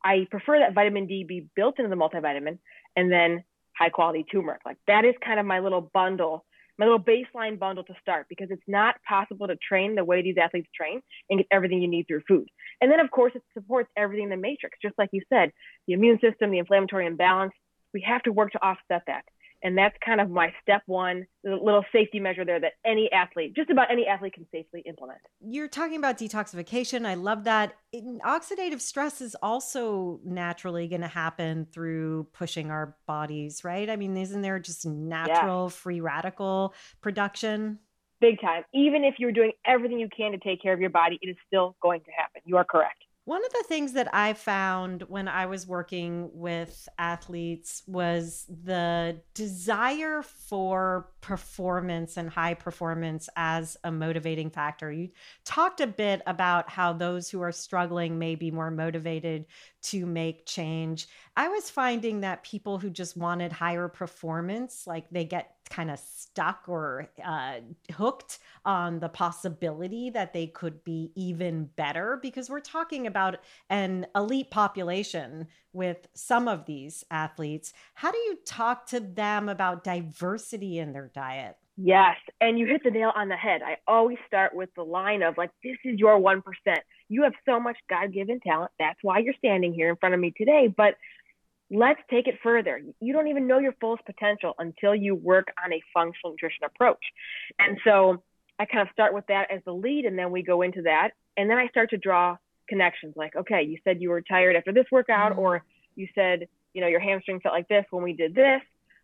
I 0.04 0.28
prefer 0.30 0.60
that 0.60 0.74
vitamin 0.74 1.08
D 1.08 1.24
be 1.24 1.48
built 1.56 1.80
into 1.80 1.90
the 1.90 1.96
multivitamin 1.96 2.60
and 2.96 3.12
then 3.12 3.44
high 3.78 3.90
quality 3.90 4.26
turmeric. 4.32 4.62
Like 4.66 4.78
that 4.88 5.06
is 5.06 5.16
kind 5.24 5.40
of 5.40 5.46
my 5.46 5.60
little 5.60 5.90
bundle 5.94 6.46
my 6.78 6.86
little 6.86 7.00
baseline 7.00 7.58
bundle 7.58 7.84
to 7.84 7.94
start 8.02 8.28
because 8.30 8.50
it's 8.52 8.62
not 8.68 8.96
possible 9.08 9.48
to 9.48 9.56
train 9.56 9.96
the 9.96 10.04
way 10.04 10.22
these 10.22 10.38
athletes 10.42 10.70
train 10.76 11.02
and 11.30 11.40
get 11.40 11.48
everything 11.52 11.82
you 11.82 11.88
need 11.88 12.08
through 12.08 12.22
food. 12.28 12.48
And 12.82 12.92
then, 12.92 13.00
of 13.00 13.10
course, 13.12 13.34
it 13.36 13.44
supports 13.54 13.90
everything 13.98 14.26
in 14.26 14.30
the 14.30 14.38
matrix, 14.38 14.78
just 14.82 14.98
like 14.98 15.10
you 15.12 15.22
said, 15.30 15.52
the 15.88 15.94
immune 15.94 16.20
system, 16.20 16.52
the 16.52 16.60
inflammatory 16.60 17.06
imbalance. 17.06 17.54
We 17.94 18.02
have 18.02 18.22
to 18.24 18.32
work 18.32 18.52
to 18.52 18.64
offset 18.64 19.04
that. 19.08 19.24
And 19.64 19.78
that's 19.78 19.96
kind 20.06 20.22
of 20.22 20.30
my 20.30 20.54
step 20.62 20.84
one, 20.86 21.26
the 21.44 21.56
little 21.56 21.84
safety 21.92 22.20
measure 22.20 22.46
there 22.46 22.60
that 22.60 22.74
any 22.86 23.12
athlete, 23.12 23.56
just 23.56 23.70
about 23.70 23.92
any 23.92 24.06
athlete, 24.06 24.34
can 24.34 24.46
safely 24.52 24.84
implement. 24.86 25.20
You're 25.42 25.68
talking 25.68 25.98
about 25.98 26.18
detoxification. 26.18 27.06
I 27.06 27.16
love 27.16 27.46
that. 27.46 27.76
oxidative 27.96 28.82
stress 28.82 29.20
is 29.20 29.36
also 29.42 30.20
naturally 30.24 30.88
going 30.88 31.02
to 31.02 31.08
happen 31.08 31.68
through 31.72 32.28
pushing 32.34 32.70
our 32.70 32.96
bodies, 33.08 33.64
right? 33.64 33.90
I 33.90 33.96
mean, 33.96 34.16
isn't 34.16 34.44
there 34.44 34.60
just 34.60 34.86
natural 34.86 35.66
yeah. 35.66 35.70
free 35.70 36.02
radical 36.02 36.76
production? 37.02 37.80
Big 38.22 38.40
time. 38.40 38.64
Even 38.74 39.04
if 39.04 39.16
you're 39.18 39.32
doing 39.32 39.52
everything 39.66 40.00
you 40.00 40.10
can 40.16 40.32
to 40.32 40.38
take 40.38 40.62
care 40.62 40.74
of 40.74 40.80
your 40.80 40.90
body, 40.90 41.18
it 41.22 41.30
is 41.30 41.38
still 41.48 41.76
going 41.82 42.02
to 42.02 42.12
happen. 42.12 42.42
You 42.46 42.58
are 42.58 42.66
correct. 42.66 43.04
One 43.28 43.44
of 43.44 43.52
the 43.52 43.66
things 43.68 43.92
that 43.92 44.08
I 44.16 44.32
found 44.32 45.02
when 45.10 45.28
I 45.28 45.48
was 45.48 45.68
working 45.68 46.30
with 46.32 46.88
athletes 46.98 47.84
was 47.86 48.46
the 48.64 49.20
desire 49.34 50.22
for 50.22 51.10
performance 51.20 52.16
and 52.16 52.30
high 52.30 52.54
performance 52.54 53.28
as 53.36 53.76
a 53.84 53.92
motivating 53.92 54.50
factor. 54.50 54.90
You 54.94 55.10
talked 55.44 55.82
a 55.82 55.88
bit 55.88 56.22
about 56.26 56.70
how 56.70 56.94
those 56.94 57.30
who 57.30 57.42
are 57.42 57.52
struggling 57.52 58.18
may 58.18 58.36
be 58.36 58.50
more 58.50 58.72
motivated 58.72 59.48
to 59.82 60.06
make 60.06 60.46
change. 60.46 61.10
I 61.36 61.50
was 61.50 61.70
finding 61.70 62.22
that 62.22 62.44
people 62.44 62.80
who 62.80 62.90
just 62.90 63.18
wanted 63.18 63.52
higher 63.52 63.90
performance, 63.90 64.88
like 64.88 65.10
they 65.10 65.26
get 65.26 65.57
kind 65.68 65.92
of 65.92 66.00
stuck 66.00 66.64
or 66.68 67.10
uh, 67.24 67.60
hooked 67.94 68.40
on 68.66 69.00
the 69.00 69.10
possibility 69.10 70.10
that 70.10 70.34
they 70.34 70.48
could 70.48 70.84
be 70.84 71.12
even 71.16 71.70
better 71.76 72.20
because 72.22 72.50
we're 72.50 72.60
talking 72.60 73.08
about 73.08 73.38
an 73.70 74.06
elite 74.16 74.52
population 74.52 75.48
with 75.74 76.08
some 76.14 76.48
of 76.48 76.66
these 76.66 77.04
athletes. 77.12 77.74
How 77.96 78.12
do 78.12 78.18
you 78.18 78.38
talk 78.46 78.88
to 78.88 79.00
them 79.00 79.50
about 79.50 79.84
diversity 79.84 80.80
in 80.80 80.94
their 80.94 81.12
diet? 81.14 81.58
Yes. 81.78 82.16
And 82.42 82.58
you 82.58 82.66
hit 82.66 82.84
the 82.84 82.90
nail 82.90 83.12
on 83.16 83.30
the 83.30 83.36
head. 83.36 83.62
I 83.64 83.78
always 83.88 84.18
start 84.26 84.56
with 84.56 84.70
the 84.76 84.84
line 84.84 85.22
of 85.22 85.38
like, 85.38 85.52
this 85.64 85.78
is 85.86 86.00
your 86.00 86.20
1%. 86.20 86.42
You 87.08 87.24
have 87.24 87.34
so 87.46 87.60
much 87.60 87.78
God 87.88 88.12
given 88.12 88.40
talent. 88.40 88.72
That's 88.80 88.98
why 89.04 89.20
you're 89.20 89.36
standing 89.38 89.74
here 89.74 89.90
in 89.90 89.96
front 89.96 90.16
of 90.16 90.20
me 90.20 90.34
today. 90.36 90.74
But 90.76 90.96
let's 91.72 92.00
take 92.10 92.28
it 92.28 92.36
further. 92.42 92.80
You 93.00 93.14
don't 93.14 93.28
even 93.28 93.48
know 93.48 93.60
your 93.60 93.74
fullest 93.80 94.06
potential 94.06 94.54
until 94.60 94.96
you 94.96 95.16
work 95.16 95.48
on 95.64 95.74
a 95.74 95.82
functional 95.94 96.32
nutrition 96.32 96.64
approach. 96.66 97.04
And 97.60 97.78
so 97.84 98.24
I 98.60 98.66
kind 98.66 98.88
of 98.88 98.92
start 98.94 99.14
with 99.14 99.26
that 99.28 99.52
as 99.52 99.62
the 99.66 99.74
lead, 99.74 100.06
and 100.06 100.18
then 100.18 100.32
we 100.32 100.44
go 100.44 100.62
into 100.62 100.84
that. 100.84 101.12
And 101.36 101.50
then 101.50 101.58
I 101.58 101.68
start 101.68 101.90
to 101.92 101.98
draw 101.98 102.38
connections 102.68 103.14
like, 103.16 103.36
okay, 103.36 103.64
you 103.64 103.78
said 103.84 104.02
you 104.02 104.10
were 104.10 104.22
tired 104.22 104.56
after 104.56 104.74
this 104.74 104.86
workout, 104.92 105.32
mm-hmm. 105.32 105.40
or 105.40 105.64
you 105.96 106.08
said, 106.16 106.48
you 106.74 106.82
know, 106.82 106.88
your 106.88 107.00
hamstring 107.00 107.40
felt 107.40 107.54
like 107.54 107.68
this 107.68 107.86
when 107.92 108.04
we 108.04 108.14
did 108.14 108.36
this 108.36 108.62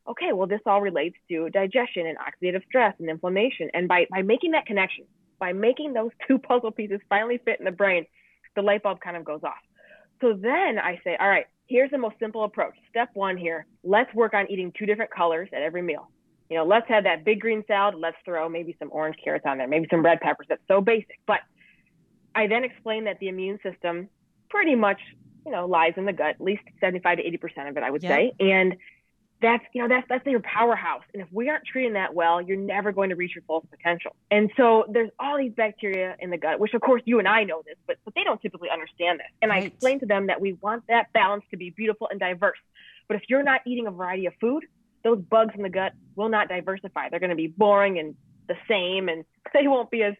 okay, 0.07 0.33
well, 0.33 0.47
this 0.47 0.61
all 0.65 0.81
relates 0.81 1.15
to 1.29 1.49
digestion 1.49 2.05
and 2.07 2.17
oxidative 2.17 2.65
stress 2.65 2.93
and 2.99 3.09
inflammation. 3.09 3.69
And 3.73 3.87
by, 3.87 4.05
by 4.11 4.21
making 4.21 4.51
that 4.51 4.65
connection, 4.65 5.05
by 5.39 5.53
making 5.53 5.93
those 5.93 6.11
two 6.27 6.37
puzzle 6.37 6.71
pieces 6.71 6.99
finally 7.09 7.39
fit 7.43 7.59
in 7.59 7.65
the 7.65 7.71
brain, 7.71 8.05
the 8.55 8.61
light 8.61 8.83
bulb 8.83 8.99
kind 8.99 9.17
of 9.17 9.25
goes 9.25 9.41
off. 9.43 9.53
So 10.21 10.33
then 10.33 10.79
I 10.79 10.99
say, 11.03 11.17
all 11.19 11.27
right, 11.27 11.47
here's 11.73 11.89
the 11.89 11.97
most 11.97 12.13
simple 12.19 12.43
approach. 12.43 12.75
Step 12.87 13.09
one 13.15 13.35
here, 13.35 13.65
let's 13.83 14.13
work 14.13 14.35
on 14.35 14.45
eating 14.51 14.71
two 14.77 14.85
different 14.85 15.09
colors 15.09 15.49
at 15.51 15.63
every 15.63 15.81
meal. 15.81 16.07
You 16.47 16.57
know, 16.57 16.65
let's 16.65 16.87
have 16.87 17.05
that 17.05 17.25
big 17.25 17.39
green 17.39 17.63
salad. 17.67 17.95
Let's 17.97 18.15
throw 18.23 18.47
maybe 18.47 18.75
some 18.77 18.89
orange 18.91 19.15
carrots 19.23 19.43
on 19.47 19.57
there, 19.57 19.67
maybe 19.67 19.87
some 19.89 20.05
red 20.05 20.21
peppers. 20.21 20.45
That's 20.47 20.61
so 20.67 20.81
basic. 20.81 21.19
But 21.25 21.39
I 22.35 22.45
then 22.45 22.63
explain 22.63 23.05
that 23.05 23.17
the 23.17 23.27
immune 23.27 23.57
system 23.63 24.07
pretty 24.51 24.75
much, 24.75 24.99
you 25.47 25.51
know, 25.51 25.65
lies 25.65 25.93
in 25.97 26.05
the 26.05 26.13
gut, 26.13 26.35
at 26.35 26.41
least 26.41 26.61
75 26.79 27.17
to 27.17 27.23
80% 27.23 27.69
of 27.69 27.77
it, 27.77 27.81
I 27.81 27.89
would 27.89 28.03
yep. 28.03 28.11
say. 28.11 28.33
And 28.39 28.75
that's 29.43 29.63
you 29.73 29.81
know 29.81 29.87
that's 29.87 30.07
that's 30.09 30.25
your 30.25 30.39
powerhouse. 30.39 31.03
And 31.13 31.21
if 31.21 31.27
we 31.31 31.49
aren't 31.49 31.65
treating 31.65 31.93
that 31.93 32.13
well 32.13 32.41
you're 32.41 32.57
never 32.57 32.91
going 32.91 33.09
to 33.09 33.15
reach 33.15 33.35
your 33.35 33.43
full 33.43 33.61
potential. 33.69 34.15
And 34.31 34.49
so 34.57 34.85
there's 34.89 35.11
all 35.19 35.37
these 35.37 35.51
bacteria 35.53 36.15
in 36.19 36.29
the 36.29 36.37
gut 36.37 36.59
which 36.59 36.73
of 36.73 36.81
course 36.81 37.01
you 37.05 37.19
and 37.19 37.27
i 37.27 37.43
know 37.43 37.61
this 37.65 37.75
but 37.85 37.97
but 38.05 38.15
they 38.15 38.23
don't 38.23 38.41
typically 38.41 38.69
understand 38.69 39.19
this. 39.19 39.27
And 39.41 39.51
right. 39.51 39.63
i 39.63 39.65
explain 39.67 39.99
to 39.99 40.05
them 40.05 40.27
that 40.27 40.41
we 40.41 40.53
want 40.53 40.83
that 40.87 41.13
balance 41.13 41.43
to 41.51 41.57
be 41.57 41.69
beautiful 41.69 42.07
and 42.09 42.19
diverse. 42.19 42.57
But 43.07 43.17
if 43.17 43.23
you're 43.29 43.43
not 43.43 43.61
eating 43.67 43.87
a 43.87 43.91
variety 43.91 44.25
of 44.25 44.33
food 44.39 44.63
those 45.03 45.19
bugs 45.19 45.53
in 45.53 45.63
the 45.63 45.69
gut 45.69 45.91
will 46.15 46.29
not 46.29 46.47
diversify. 46.47 47.09
They're 47.09 47.19
going 47.19 47.29
to 47.29 47.35
be 47.35 47.47
boring 47.47 47.99
and 47.99 48.15
the 48.47 48.55
same 48.69 49.09
and 49.09 49.25
they 49.53 49.67
won't 49.67 49.91
be 49.91 50.03
as 50.03 50.13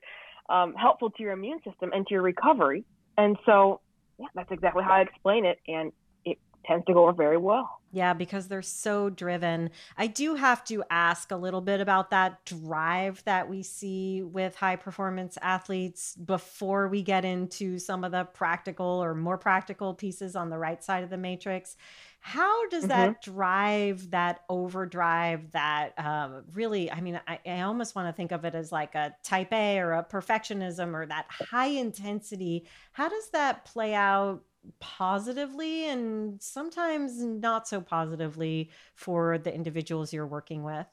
um, 0.50 0.74
helpful 0.74 1.10
to 1.10 1.24
your 1.24 1.32
immune 1.32 1.60
system 1.64 1.92
and 1.94 2.06
to 2.08 2.14
your 2.14 2.22
recovery. 2.22 2.84
And 3.18 3.38
so 3.46 3.80
yeah 4.20 4.28
that's 4.36 4.52
exactly 4.52 4.84
how 4.84 4.94
i 4.94 5.02
explain 5.02 5.46
it 5.46 5.60
and 5.68 5.92
it 6.26 6.38
tends 6.66 6.86
to 6.86 6.94
go 6.94 7.04
over 7.04 7.14
very 7.14 7.38
well 7.38 7.80
yeah, 7.94 8.14
because 8.14 8.48
they're 8.48 8.64
so 8.64 9.12
driven. 9.12 9.70
I 9.96 10.08
do 10.08 10.34
have 10.34 10.64
to 10.66 10.84
ask 10.90 11.32
a 11.32 11.36
little 11.36 11.62
bit 11.62 11.80
about 11.80 12.10
that 12.10 12.44
drive 12.44 13.24
that 13.26 13.48
we 13.48 13.62
see 13.62 14.24
with 14.24 14.56
high 14.56 14.78
performance 14.78 15.38
athletes 15.44 16.16
before 16.16 16.88
we 16.88 17.04
get 17.04 17.24
into 17.24 17.78
some 17.78 18.04
of 18.04 18.12
the 18.12 18.24
practical 18.24 18.88
or 18.88 19.14
more 19.14 19.38
practical 19.38 19.94
pieces 19.94 20.36
on 20.36 20.50
the 20.50 20.58
right 20.58 20.84
side 20.84 21.04
of 21.04 21.12
the 21.12 21.18
matrix. 21.18 21.78
How 22.20 22.68
does 22.70 22.86
mm-hmm. 22.86 22.90
that 22.90 23.22
drive, 23.22 24.10
that 24.10 24.40
overdrive, 24.50 25.52
that 25.52 25.94
um, 26.00 26.46
really, 26.54 26.92
I 26.92 27.00
mean, 27.00 27.22
I, 27.28 27.38
I 27.46 27.62
almost 27.62 27.94
want 27.96 28.08
to 28.08 28.14
think 28.14 28.32
of 28.32 28.44
it 28.44 28.56
as 28.56 28.72
like 28.72 28.96
a 28.96 29.14
type 29.24 29.54
A 29.54 29.78
or 29.78 29.94
a 29.94 30.04
perfectionism 30.04 30.96
or 30.96 31.06
that 31.06 31.28
high 31.30 31.68
intensity. 31.68 32.66
How 32.94 33.08
does 33.08 33.30
that 33.34 33.66
play 33.66 33.94
out 33.94 34.42
positively 34.80 35.90
and 35.90 36.42
sometimes 36.42 37.24
not 37.24 37.68
so 37.68 37.82
positively 37.82 38.70
for 38.96 39.38
the 39.38 39.54
individuals 39.54 40.14
you're 40.14 40.28
working 40.28 40.64
with. 40.64 40.88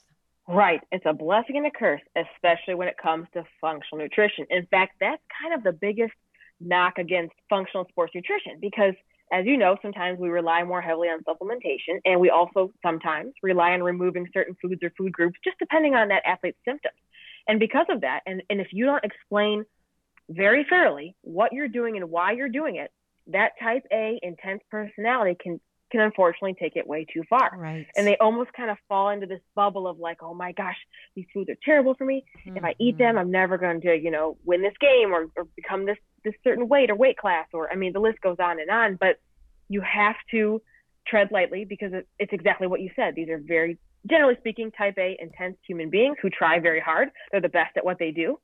Right. 0.48 0.80
It's 0.90 1.06
a 1.06 1.12
blessing 1.12 1.56
and 1.58 1.66
a 1.66 1.70
curse, 1.70 2.00
especially 2.16 2.74
when 2.74 2.88
it 2.88 2.96
comes 3.00 3.28
to 3.34 3.44
functional 3.60 4.02
nutrition. 4.02 4.46
In 4.50 4.66
fact, 4.66 4.94
that's 4.98 5.22
kind 5.40 5.54
of 5.54 5.62
the 5.62 5.72
biggest 5.72 6.12
knock 6.60 6.98
against 6.98 7.34
functional 7.48 7.86
sports 7.88 8.12
nutrition 8.14 8.58
because, 8.60 8.94
as 9.32 9.46
you 9.46 9.56
know, 9.56 9.76
sometimes 9.80 10.18
we 10.18 10.28
rely 10.28 10.64
more 10.64 10.82
heavily 10.82 11.08
on 11.08 11.22
supplementation 11.22 12.00
and 12.04 12.20
we 12.20 12.30
also 12.30 12.72
sometimes 12.82 13.32
rely 13.42 13.72
on 13.72 13.82
removing 13.82 14.26
certain 14.34 14.56
foods 14.60 14.82
or 14.82 14.90
food 14.98 15.12
groups 15.12 15.38
just 15.44 15.58
depending 15.58 15.94
on 15.94 16.08
that 16.08 16.22
athlete's 16.26 16.58
symptoms. 16.64 16.96
And 17.46 17.60
because 17.60 17.86
of 17.88 18.00
that, 18.00 18.20
and, 18.26 18.42
and 18.50 18.60
if 18.60 18.68
you 18.72 18.86
don't 18.86 19.04
explain 19.04 19.64
very 20.28 20.66
thoroughly 20.68 21.16
what 21.22 21.52
you're 21.52 21.68
doing 21.68 21.96
and 21.96 22.10
why 22.10 22.32
you're 22.32 22.48
doing 22.48 22.76
it, 22.76 22.90
that 23.28 23.52
type 23.62 23.84
A 23.92 24.18
intense 24.22 24.62
personality 24.70 25.36
can 25.40 25.60
can 25.90 26.00
unfortunately 26.00 26.54
take 26.54 26.76
it 26.76 26.86
way 26.86 27.04
too 27.12 27.22
far. 27.28 27.50
Right. 27.56 27.86
And 27.96 28.06
they 28.06 28.16
almost 28.18 28.52
kind 28.52 28.70
of 28.70 28.76
fall 28.88 29.10
into 29.10 29.26
this 29.26 29.40
bubble 29.56 29.88
of 29.88 29.98
like, 29.98 30.22
oh 30.22 30.34
my 30.34 30.52
gosh, 30.52 30.76
these 31.16 31.26
foods 31.34 31.50
are 31.50 31.56
terrible 31.64 31.94
for 31.94 32.04
me. 32.04 32.24
Mm-hmm. 32.46 32.58
If 32.58 32.64
I 32.64 32.74
eat 32.78 32.96
them, 32.96 33.16
mm-hmm. 33.16 33.18
I'm 33.18 33.30
never 33.32 33.58
going 33.58 33.80
to, 33.80 33.96
you 33.96 34.12
know, 34.12 34.36
win 34.44 34.62
this 34.62 34.74
game 34.80 35.12
or, 35.12 35.26
or 35.36 35.48
become 35.56 35.86
this 35.86 35.98
this 36.24 36.34
certain 36.44 36.68
weight 36.68 36.90
or 36.90 36.94
weight 36.94 37.16
class 37.16 37.46
or 37.52 37.70
I 37.72 37.76
mean 37.76 37.92
the 37.92 38.00
list 38.00 38.20
goes 38.20 38.36
on 38.38 38.60
and 38.60 38.70
on. 38.70 38.96
But 38.96 39.20
you 39.68 39.80
have 39.80 40.16
to 40.30 40.62
tread 41.06 41.30
lightly 41.32 41.64
because 41.64 41.92
it's 42.18 42.32
exactly 42.32 42.66
what 42.66 42.80
you 42.80 42.90
said. 42.94 43.14
These 43.14 43.28
are 43.28 43.38
very 43.38 43.78
generally 44.08 44.36
speaking 44.38 44.70
type 44.70 44.94
A 44.98 45.16
intense 45.20 45.56
human 45.66 45.90
beings 45.90 46.16
who 46.22 46.30
try 46.30 46.60
very 46.60 46.80
hard. 46.80 47.10
They're 47.30 47.40
the 47.40 47.48
best 47.48 47.76
at 47.76 47.84
what 47.84 47.98
they 47.98 48.12
do. 48.12 48.38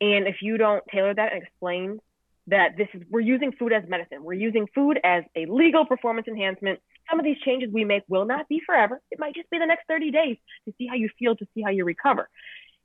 And 0.00 0.26
if 0.26 0.36
you 0.42 0.56
don't 0.56 0.82
tailor 0.92 1.14
that 1.14 1.32
and 1.32 1.42
explain 1.42 1.98
that 2.46 2.76
this 2.76 2.88
is 2.94 3.02
we're 3.10 3.20
using 3.20 3.52
food 3.52 3.72
as 3.72 3.82
medicine. 3.88 4.22
We're 4.22 4.34
using 4.34 4.66
food 4.74 4.98
as 5.04 5.24
a 5.36 5.46
legal 5.46 5.84
performance 5.86 6.26
enhancement. 6.28 6.80
Some 7.08 7.18
of 7.18 7.24
these 7.24 7.38
changes 7.44 7.70
we 7.72 7.84
make 7.84 8.02
will 8.08 8.24
not 8.24 8.48
be 8.48 8.60
forever. 8.64 9.00
It 9.10 9.18
might 9.18 9.34
just 9.34 9.50
be 9.50 9.58
the 9.58 9.66
next 9.66 9.86
30 9.88 10.10
days 10.10 10.36
to 10.66 10.74
see 10.78 10.86
how 10.86 10.94
you 10.94 11.08
feel, 11.18 11.36
to 11.36 11.46
see 11.54 11.62
how 11.62 11.70
you 11.70 11.84
recover. 11.84 12.28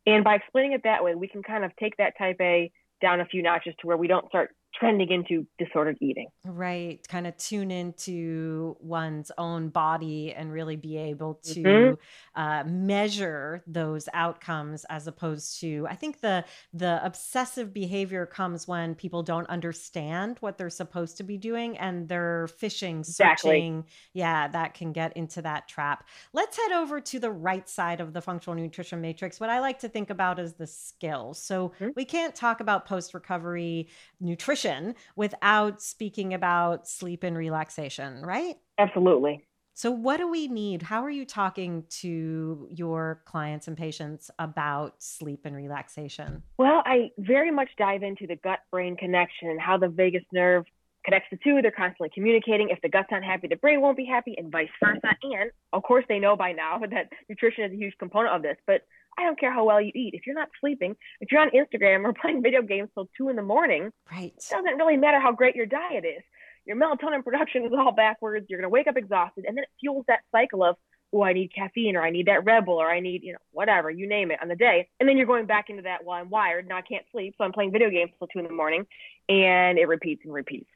And 0.06 0.24
by 0.24 0.36
explaining 0.36 0.74
it 0.74 0.84
that 0.84 1.04
way, 1.04 1.16
we 1.16 1.28
can 1.28 1.42
kind 1.42 1.64
of 1.64 1.76
take 1.78 1.98
that 1.98 2.18
type 2.18 2.38
A 2.42 2.72
down 3.02 3.22
a 3.22 3.26
few 3.26 3.42
notches 3.42 3.74
to 3.82 3.88
where 3.88 3.98
we 3.98 4.08
don't 4.08 4.28
start 4.28 4.56
trending 4.78 5.10
into 5.10 5.48
disordered 5.58 5.98
eating. 6.02 6.28
Right. 6.44 7.06
Kind 7.08 7.28
of 7.28 7.38
tune 7.38 7.72
into 7.72 8.76
one's 8.80 9.32
own 9.38 9.70
body 9.70 10.34
and 10.34 10.52
really 10.52 10.76
be 10.76 10.98
able 10.98 11.36
to 11.46 11.62
mm-hmm. 11.62 12.40
uh, 12.42 12.64
measure 12.66 13.64
those 13.68 14.10
outcomes 14.14 14.86
as 14.90 15.08
opposed 15.08 15.62
to, 15.62 15.88
I 15.90 15.96
think 15.96 16.20
the, 16.20 16.44
the 16.74 17.04
obsessive 17.06 17.74
behavior 17.74 18.26
comes 18.26 18.68
when 18.68 18.96
people 18.96 19.24
don't 19.24 19.50
understand 19.50 20.38
what 20.42 20.58
they're 20.58 20.70
supposed 20.70 21.18
to 21.18 21.24
be 21.24 21.38
doing 21.38 21.78
and 21.78 22.10
they're 22.10 22.48
fishing, 22.48 23.04
searching. 23.04 23.80
Exactly. 23.80 23.84
Yeah, 24.14 24.48
that 24.50 24.74
can 24.74 24.92
get 24.92 25.16
into 25.16 25.42
that 25.44 25.68
trap. 25.68 26.08
Let's 26.34 26.58
head 26.58 26.74
over 26.74 27.00
to 27.00 27.20
the 27.20 27.32
right 27.32 27.68
side 27.70 28.02
of 28.02 28.12
the 28.12 28.22
functional 28.22 28.56
nutrition 28.62 29.00
matrix. 29.00 29.40
What 29.40 29.50
I 29.50 29.60
like 29.60 29.80
to 29.80 29.90
think 29.90 30.10
about 30.10 30.40
is 30.40 30.54
the 30.54 30.68
skills. 30.68 31.42
So 31.42 31.70
mm-hmm. 31.70 31.90
we 31.96 32.04
can't 32.04 32.36
talk 32.36 32.60
about 32.60 32.86
post 32.86 33.14
recovery 33.14 33.88
nutrition 34.20 34.65
nutrition 34.66 34.96
without 35.16 35.82
speaking 35.82 36.34
about 36.34 36.88
sleep 36.88 37.24
and 37.24 37.38
relaxation, 37.38 38.22
right? 38.22 38.56
Absolutely. 38.78 39.46
So, 39.78 39.92
what 39.92 40.18
do 40.18 40.30
we 40.30 40.48
need? 40.48 40.82
How 40.82 41.04
are 41.04 41.10
you 41.10 41.26
talking 41.26 41.84
to 42.02 42.70
your 42.72 43.22
clients 43.26 43.68
and 43.68 43.76
patients 43.76 44.32
about 44.40 45.04
sleep 45.04 45.42
and 45.44 45.54
relaxation? 45.54 46.44
Well, 46.58 46.82
I 46.86 47.12
very 47.18 47.52
much 47.52 47.70
dive 47.78 48.02
into 48.02 48.26
the 48.26 48.38
gut 48.38 48.60
brain 48.72 48.96
connection 48.96 49.50
and 49.50 49.60
how 49.60 49.78
the 49.78 49.90
vagus 49.90 50.24
nerve 50.32 50.66
connects 51.04 51.28
the 51.30 51.38
two. 51.44 51.62
They're 51.62 51.72
constantly 51.72 52.10
communicating. 52.14 52.70
If 52.70 52.80
the 52.82 52.90
gut's 52.90 53.12
not 53.12 53.24
happy, 53.24 53.48
the 53.48 53.58
brain 53.58 53.82
won't 53.82 53.98
be 53.98 54.06
happy, 54.06 54.36
and 54.38 54.50
vice 54.50 54.70
versa. 54.82 55.10
And 55.24 55.52
of 55.74 55.84
course, 55.84 56.06
they 56.08 56.20
know 56.20 56.38
by 56.38 56.54
now 56.54 56.80
that 56.92 57.10
nutrition 57.28 57.66
is 57.66 57.74
a 57.74 57.76
huge 57.76 57.96
component 58.00 58.34
of 58.34 58.44
this. 58.44 58.56
But 58.66 58.84
I 59.18 59.24
don't 59.24 59.40
care 59.40 59.54
how 59.54 59.66
well 59.66 59.82
you 59.82 59.92
eat. 59.96 60.14
If 60.14 60.26
you're 60.26 60.36
not 60.36 60.50
sleeping, 60.60 60.96
if 61.22 61.32
you're 61.32 61.42
on 61.42 61.52
Instagram 61.52 62.04
or 62.04 62.14
playing 62.22 62.42
video 62.42 62.62
games 62.62 62.90
till 62.94 63.10
two 63.18 63.30
in 63.30 63.36
the 63.36 63.42
morning, 63.42 63.92
right. 64.12 64.34
it 64.36 64.44
doesn't 64.50 64.78
really 64.78 64.98
matter 64.98 65.20
how 65.20 65.32
great 65.32 65.56
your 65.56 65.66
diet 65.66 66.06
is. 66.06 66.24
Your 66.66 66.78
melatonin 66.78 67.24
production 67.24 67.64
is 67.66 67.72
all 67.78 67.92
backwards. 67.92 68.48
You're 68.50 68.60
going 68.60 68.70
to 68.70 68.74
wake 68.74 68.88
up 68.88 68.98
exhausted, 68.98 69.46
and 69.48 69.56
then 69.56 69.64
it 69.64 69.70
fuels 69.80 70.06
that 70.08 70.22
cycle 70.32 70.64
of 70.64 70.78
oh, 71.14 71.24
I 71.24 71.34
need 71.34 71.54
caffeine 71.54 71.96
or 71.96 72.02
I 72.02 72.10
need 72.10 72.28
that 72.28 72.44
Red 72.44 72.66
Bull 72.66 72.82
or 72.82 72.90
I 72.90 73.00
need, 73.00 73.24
you 73.24 73.34
know, 73.34 73.40
whatever, 73.52 73.90
you 73.90 74.08
name 74.08 74.32
it 74.32 74.40
on 74.42 74.48
the 74.48 74.56
day. 74.56 74.90
And 75.00 75.08
then 75.08 75.18
you're 75.18 75.26
going 75.26 75.46
back 75.46 75.70
into 75.70 75.84
that, 75.84 76.04
well, 76.04 76.18
I'm 76.18 76.30
wired, 76.30 76.68
now 76.68 76.78
I 76.78 76.82
can't 76.82 77.06
sleep, 77.12 77.36
so 77.38 77.44
I'm 77.44 77.54
playing 77.54 77.72
video 77.72 77.90
games 77.90 78.12
till 78.18 78.28
two 78.28 78.40
in 78.40 78.46
the 78.46 78.52
morning 78.52 78.86
and 79.30 79.78
it 79.78 79.88
repeats 79.88 80.22
and 80.26 80.34
repeats. 80.34 80.70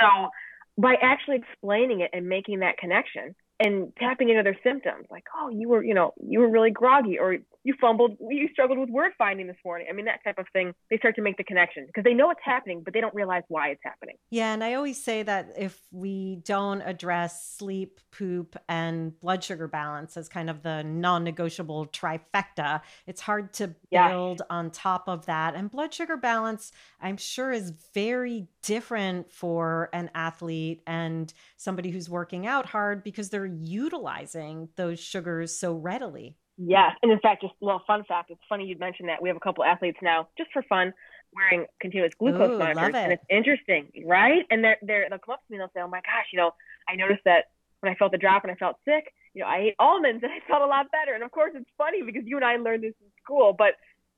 So 0.00 0.30
by 0.76 0.96
actually 1.00 1.36
explaining 1.36 2.00
it 2.00 2.10
and 2.12 2.28
making 2.28 2.60
that 2.60 2.78
connection 2.78 3.34
and 3.60 3.92
tapping 3.98 4.30
into 4.30 4.42
their 4.42 4.58
symptoms, 4.64 5.06
like, 5.10 5.24
oh, 5.38 5.48
you 5.48 5.68
were, 5.68 5.84
you 5.84 5.94
know, 5.94 6.12
you 6.20 6.40
were 6.40 6.48
really 6.48 6.70
groggy 6.70 7.18
or 7.18 7.36
you 7.64 7.74
fumbled, 7.80 8.16
you 8.20 8.48
struggled 8.52 8.78
with 8.78 8.90
word 8.90 9.12
finding 9.16 9.46
this 9.46 9.56
morning. 9.64 9.86
I 9.88 9.94
mean, 9.94 10.04
that 10.04 10.22
type 10.22 10.38
of 10.38 10.46
thing, 10.52 10.74
they 10.90 10.98
start 10.98 11.16
to 11.16 11.22
make 11.22 11.38
the 11.38 11.44
connection 11.44 11.86
because 11.86 12.04
they 12.04 12.12
know 12.12 12.30
it's 12.30 12.40
happening, 12.44 12.82
but 12.84 12.92
they 12.92 13.00
don't 13.00 13.14
realize 13.14 13.42
why 13.48 13.68
it's 13.68 13.80
happening. 13.82 14.16
Yeah. 14.30 14.52
And 14.52 14.62
I 14.62 14.74
always 14.74 15.02
say 15.02 15.22
that 15.22 15.52
if 15.56 15.80
we 15.90 16.40
don't 16.44 16.82
address 16.82 17.56
sleep, 17.56 18.00
poop, 18.10 18.56
and 18.68 19.18
blood 19.20 19.42
sugar 19.42 19.66
balance 19.66 20.16
as 20.16 20.28
kind 20.28 20.50
of 20.50 20.62
the 20.62 20.82
non 20.82 21.24
negotiable 21.24 21.86
trifecta, 21.86 22.82
it's 23.06 23.22
hard 23.22 23.52
to 23.54 23.68
build 23.90 24.40
yeah. 24.40 24.56
on 24.56 24.70
top 24.70 25.08
of 25.08 25.26
that. 25.26 25.54
And 25.54 25.70
blood 25.70 25.94
sugar 25.94 26.16
balance, 26.16 26.72
I'm 27.00 27.16
sure, 27.16 27.50
is 27.50 27.72
very 27.94 28.48
different 28.62 29.32
for 29.32 29.88
an 29.92 30.10
athlete 30.14 30.82
and 30.86 31.32
somebody 31.56 31.90
who's 31.90 32.10
working 32.10 32.46
out 32.46 32.66
hard 32.66 33.02
because 33.02 33.30
they're 33.30 33.43
utilizing 33.46 34.68
those 34.76 35.00
sugars 35.00 35.58
so 35.58 35.74
readily. 35.74 36.36
Yes, 36.56 36.92
and 37.02 37.10
in 37.10 37.18
fact, 37.18 37.42
just 37.42 37.54
a 37.60 37.64
little 37.64 37.82
fun 37.86 38.04
fact. 38.04 38.30
It's 38.30 38.40
funny 38.48 38.66
you 38.66 38.78
mentioned 38.78 39.08
that. 39.08 39.20
We 39.20 39.28
have 39.28 39.36
a 39.36 39.40
couple 39.40 39.64
athletes 39.64 39.98
now, 40.02 40.28
just 40.38 40.52
for 40.52 40.62
fun, 40.62 40.92
wearing 41.34 41.66
continuous 41.80 42.12
glucose 42.18 42.52
Ooh, 42.52 42.58
monitors, 42.58 42.94
it. 42.94 42.98
and 42.98 43.12
it's 43.12 43.24
interesting, 43.28 44.04
right? 44.06 44.44
And 44.50 44.62
they're 44.62 44.78
they're 44.82 45.06
they'll 45.08 45.18
come 45.18 45.34
up 45.34 45.44
to 45.46 45.52
me 45.52 45.58
and 45.58 45.62
they'll 45.62 45.72
say, 45.74 45.84
"Oh 45.84 45.88
my 45.88 45.98
gosh, 45.98 46.26
you 46.32 46.38
know, 46.38 46.52
I 46.88 46.94
noticed 46.94 47.22
that 47.24 47.46
when 47.80 47.92
I 47.92 47.96
felt 47.96 48.12
the 48.12 48.18
drop 48.18 48.44
and 48.44 48.52
I 48.52 48.54
felt 48.54 48.76
sick, 48.84 49.12
you 49.34 49.42
know, 49.42 49.48
I 49.48 49.58
ate 49.58 49.74
almonds 49.80 50.22
and 50.22 50.30
I 50.30 50.38
felt 50.46 50.62
a 50.62 50.66
lot 50.66 50.92
better." 50.92 51.14
And 51.14 51.24
of 51.24 51.32
course, 51.32 51.52
it's 51.54 51.68
funny 51.76 52.02
because 52.02 52.22
you 52.24 52.36
and 52.36 52.44
I 52.44 52.56
learned 52.56 52.84
this 52.84 52.94
in 53.00 53.10
school, 53.22 53.52
but 53.56 53.74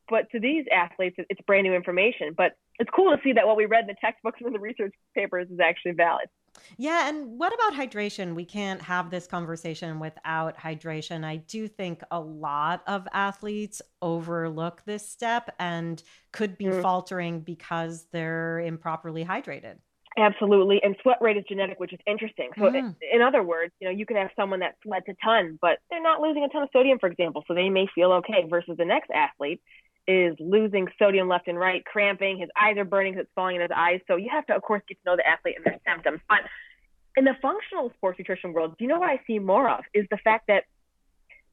but 0.09 0.31
to 0.33 0.41
these 0.41 0.67
athletes, 0.73 1.17
it's 1.19 1.41
brand 1.47 1.65
new 1.65 1.75
information. 1.75 2.35
But 2.37 2.53
it's 2.79 2.91
cool 2.95 3.17
to 3.17 3.23
see 3.23 3.33
that 3.33 3.47
what 3.47 3.57
we 3.57 3.65
read 3.65 3.83
in 3.83 3.89
the 3.89 3.97
textbooks 4.01 4.41
and 4.41 4.49
in 4.49 4.53
the 4.53 4.61
research 4.61 4.95
papers 5.15 5.49
is 5.51 5.59
actually 5.59 5.93
valid. 5.93 6.29
Yeah. 6.77 7.09
And 7.09 7.39
what 7.39 7.53
about 7.55 7.75
hydration? 7.75 8.35
We 8.35 8.45
can't 8.45 8.81
have 8.83 9.11
this 9.11 9.27
conversation 9.27 9.99
without 9.99 10.57
hydration. 10.57 11.25
I 11.25 11.37
do 11.37 11.69
think 11.69 12.03
a 12.11 12.21
lot 12.21 12.83
of 12.87 13.07
athletes 13.13 13.83
overlook 14.03 14.83
this 14.87 15.09
step 15.09 15.55
and 15.59 16.03
could 16.33 16.59
be 16.59 16.67
mm. 16.67 16.83
faltering 16.83 17.41
because 17.41 18.07
they're 18.13 18.61
improperly 18.61 19.25
hydrated. 19.25 19.77
Absolutely. 20.19 20.81
And 20.83 20.97
sweat 21.03 21.19
rate 21.21 21.37
is 21.37 21.45
genetic, 21.47 21.79
which 21.79 21.93
is 21.93 22.01
interesting. 22.07 22.51
So, 22.57 22.65
mm. 22.65 22.95
in 23.13 23.21
other 23.21 23.43
words, 23.43 23.73
you 23.81 23.87
know, 23.87 23.93
you 23.93 24.07
can 24.07 24.17
have 24.17 24.31
someone 24.35 24.61
that 24.61 24.77
sweats 24.83 25.07
a 25.09 25.15
ton, 25.23 25.59
but 25.61 25.79
they're 25.91 26.03
not 26.03 26.23
losing 26.23 26.43
a 26.43 26.49
ton 26.49 26.63
of 26.63 26.71
sodium, 26.73 26.99
for 26.99 27.09
example. 27.09 27.45
So 27.47 27.55
they 27.55 27.69
may 27.69 27.87
feel 27.95 28.13
okay 28.13 28.47
versus 28.49 28.77
the 28.79 28.87
next 28.87 29.11
athlete 29.11 29.61
is 30.09 30.37
losing 30.39 30.89
sodium 30.99 31.29
left 31.29 31.49
and 31.49 31.59
right, 31.59 31.85
cramping, 31.85 32.39
his 32.39 32.49
eyes 32.61 32.77
are 32.77 32.85
burning 32.85 33.13
because 33.13 33.25
it's 33.25 33.35
falling 33.35 33.57
in 33.57 33.63
his 33.63 33.71
eyes. 33.75 34.01
So 34.07 34.17
you 34.17 34.29
have 34.31 34.47
to, 34.47 34.55
of 34.55 34.63
course, 34.63 34.83
get 34.89 34.95
to 35.03 35.11
know 35.11 35.17
the 35.17 35.27
athlete 35.27 35.57
and 35.57 35.65
their 35.65 35.81
symptoms. 35.87 36.21
But 36.29 36.41
in 37.17 37.25
the 37.25 37.35
functional 37.43 37.91
sports 37.97 38.19
nutrition 38.19 38.53
world, 38.53 38.77
do 38.79 38.85
you 38.85 38.89
know 38.89 39.01
what 39.01 39.09
I 39.09 39.21
see 39.27 39.39
more 39.39 39.69
of 39.69 39.85
is 39.95 40.07
the 40.11 40.19
fact 40.19 40.47
that 40.49 40.65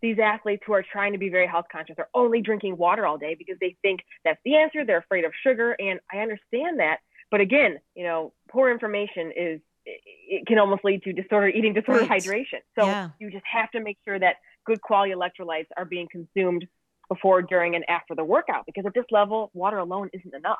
these 0.01 0.19
athletes 0.19 0.63
who 0.67 0.73
are 0.73 0.83
trying 0.83 1.13
to 1.13 1.17
be 1.17 1.29
very 1.29 1.47
health 1.47 1.65
conscious 1.71 1.95
are 1.97 2.09
only 2.13 2.41
drinking 2.41 2.77
water 2.77 3.05
all 3.05 3.17
day 3.17 3.35
because 3.35 3.55
they 3.61 3.77
think 3.81 4.01
that's 4.25 4.39
the 4.43 4.57
answer. 4.57 4.85
They're 4.85 4.97
afraid 4.97 5.23
of 5.23 5.31
sugar. 5.43 5.75
And 5.79 5.99
I 6.11 6.17
understand 6.17 6.79
that. 6.79 6.97
But 7.31 7.39
again, 7.39 7.79
you 7.95 8.03
know, 8.03 8.33
poor 8.49 8.69
information 8.69 9.31
is, 9.35 9.61
it 9.85 10.45
can 10.45 10.59
almost 10.59 10.83
lead 10.83 11.03
to 11.03 11.13
disorder 11.13 11.47
eating 11.47 11.73
disorder 11.73 12.01
right. 12.01 12.21
hydration. 12.21 12.59
So 12.77 12.85
yeah. 12.85 13.09
you 13.19 13.31
just 13.31 13.45
have 13.51 13.71
to 13.71 13.79
make 13.79 13.97
sure 14.05 14.19
that 14.19 14.35
good 14.65 14.81
quality 14.81 15.13
electrolytes 15.13 15.67
are 15.75 15.85
being 15.85 16.07
consumed 16.11 16.67
before, 17.13 17.41
during, 17.41 17.75
and 17.75 17.85
after 17.89 18.15
the 18.15 18.23
workout 18.23 18.65
because 18.65 18.85
at 18.85 18.93
this 18.93 19.05
level, 19.11 19.51
water 19.53 19.77
alone 19.77 20.09
isn't 20.13 20.33
enough. 20.33 20.59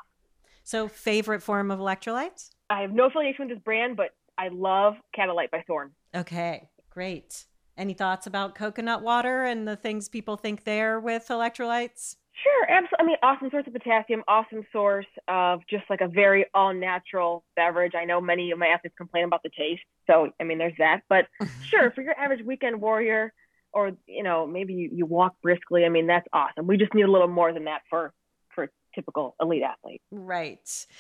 So, 0.64 0.88
favorite 0.88 1.44
form 1.44 1.72
of 1.72 1.80
electrolytes? 1.80 2.52
I 2.70 2.82
have 2.82 2.92
no 2.92 3.08
affiliation 3.08 3.48
with 3.48 3.58
this 3.58 3.64
brand, 3.64 3.98
but 3.98 4.12
I 4.38 4.48
love 4.50 4.96
Catalyte 5.18 5.52
by 5.52 5.64
Thorne. 5.68 5.92
Okay, 6.16 6.70
great. 6.90 7.46
Any 7.78 7.94
thoughts 7.94 8.28
about 8.28 8.56
coconut 8.56 9.02
water 9.02 9.44
and 9.44 9.68
the 9.68 9.76
things 9.76 10.08
people 10.08 10.38
think 10.38 10.64
there 10.64 11.00
with 11.00 11.28
electrolytes? 11.30 12.16
Sure, 12.42 12.66
absolutely. 12.70 12.98
I 13.00 13.04
mean, 13.04 13.18
awesome 13.22 13.50
source 13.52 13.68
of 13.68 13.74
potassium, 13.74 14.24
awesome 14.28 14.66
source 14.72 15.06
of 15.28 15.62
just 15.70 15.84
like 15.90 16.02
a 16.02 16.08
very 16.08 16.46
all 16.54 16.74
natural 16.74 17.44
beverage. 17.56 17.94
I 17.96 18.06
know 18.06 18.20
many 18.20 18.52
of 18.52 18.58
my 18.58 18.68
athletes 18.68 18.96
complain 18.98 19.26
about 19.26 19.44
the 19.44 19.50
taste. 19.50 19.84
So, 20.08 20.32
I 20.40 20.44
mean, 20.44 20.58
there's 20.58 20.74
that. 20.80 21.02
But 21.10 21.28
sure, 21.70 21.92
for 21.92 22.02
your 22.02 22.18
average 22.18 22.44
weekend 22.46 22.82
warrior, 22.82 23.34
or 23.74 23.92
you 24.06 24.24
know 24.24 24.48
maybe 24.48 24.74
you, 24.74 24.90
you 24.94 25.06
walk 25.06 25.36
briskly. 25.42 25.86
I 25.86 25.90
mean 25.90 26.08
that's 26.08 26.28
awesome. 26.34 26.68
We 26.68 26.78
just 26.78 26.94
need 26.94 27.04
a 27.04 27.12
little 27.12 27.28
more 27.28 27.54
than 27.54 27.66
that 27.66 27.82
for 27.90 28.14
for 28.54 28.70
typical 28.94 29.36
elite 29.42 29.64
athlete 29.64 30.02
right. 30.12 30.60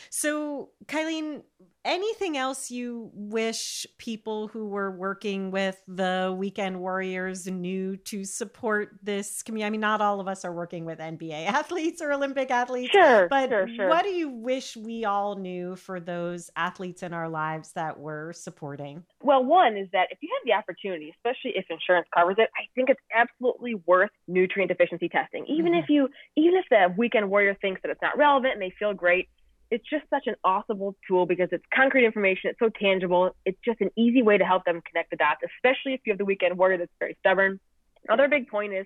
So 0.09 0.69
kylene 0.85 1.43
anything 1.85 2.37
else 2.37 2.71
you 2.71 3.11
wish 3.13 3.85
people 3.97 4.47
who 4.47 4.67
were 4.67 4.91
working 4.91 5.51
with 5.51 5.81
the 5.87 6.33
weekend 6.37 6.79
warriors 6.79 7.47
knew 7.47 7.97
to 7.97 8.23
support 8.23 8.97
this 9.03 9.43
community? 9.43 9.67
I 9.67 9.69
mean, 9.69 9.81
not 9.81 10.01
all 10.01 10.19
of 10.19 10.27
us 10.27 10.45
are 10.45 10.53
working 10.53 10.85
with 10.85 10.99
NBA 10.99 11.45
athletes 11.47 12.01
or 12.01 12.11
Olympic 12.11 12.51
athletes. 12.51 12.91
Sure, 12.91 13.27
but 13.27 13.49
sure, 13.49 13.67
sure. 13.75 13.89
what 13.89 14.03
do 14.03 14.09
you 14.09 14.29
wish 14.29 14.75
we 14.77 15.05
all 15.05 15.35
knew 15.35 15.75
for 15.75 15.99
those 15.99 16.49
athletes 16.55 17.03
in 17.03 17.13
our 17.13 17.29
lives 17.29 17.73
that 17.73 17.99
we're 17.99 18.33
supporting? 18.33 19.03
Well, 19.21 19.43
one 19.43 19.77
is 19.77 19.87
that 19.93 20.07
if 20.11 20.19
you 20.21 20.29
have 20.37 20.45
the 20.45 20.53
opportunity, 20.53 21.13
especially 21.15 21.51
if 21.55 21.65
insurance 21.69 22.07
covers 22.13 22.35
it, 22.37 22.49
I 22.55 22.67
think 22.75 22.89
it's 22.89 23.01
absolutely 23.13 23.75
worth 23.85 24.11
nutrient 24.27 24.69
deficiency 24.69 25.09
testing. 25.09 25.45
Even 25.47 25.73
mm-hmm. 25.73 25.83
if 25.83 25.89
you, 25.89 26.09
even 26.35 26.55
if 26.55 26.65
the 26.69 26.93
weekend 26.97 27.29
warrior 27.29 27.55
thinks 27.61 27.81
that 27.81 27.91
it's 27.91 28.01
not 28.01 28.17
relevant 28.17 28.53
and 28.53 28.61
they 28.61 28.73
feel 28.79 28.93
great, 28.93 29.29
it's 29.73 29.89
just 29.89 30.03
such 30.11 30.27
an 30.27 30.35
awesome 30.43 30.79
tool 31.07 31.25
because 31.25 31.49
it's 31.51 31.63
concrete 31.73 32.05
information. 32.05 32.51
It's 32.51 32.59
so 32.59 32.69
tangible. 32.69 33.35
It's 33.43 33.57
just 33.65 33.81
an 33.81 33.89
easy 33.97 34.21
way 34.21 34.37
to 34.37 34.45
help 34.45 34.65
them 34.65 34.81
connect 34.87 35.09
the 35.09 35.15
dots, 35.15 35.41
especially 35.57 35.95
if 35.95 36.01
you 36.05 36.11
have 36.11 36.19
the 36.19 36.25
weekend 36.25 36.55
warrior 36.59 36.77
that's 36.77 36.91
very 36.99 37.17
stubborn. 37.21 37.59
Another 38.07 38.27
big 38.27 38.47
point 38.49 38.71
is 38.71 38.85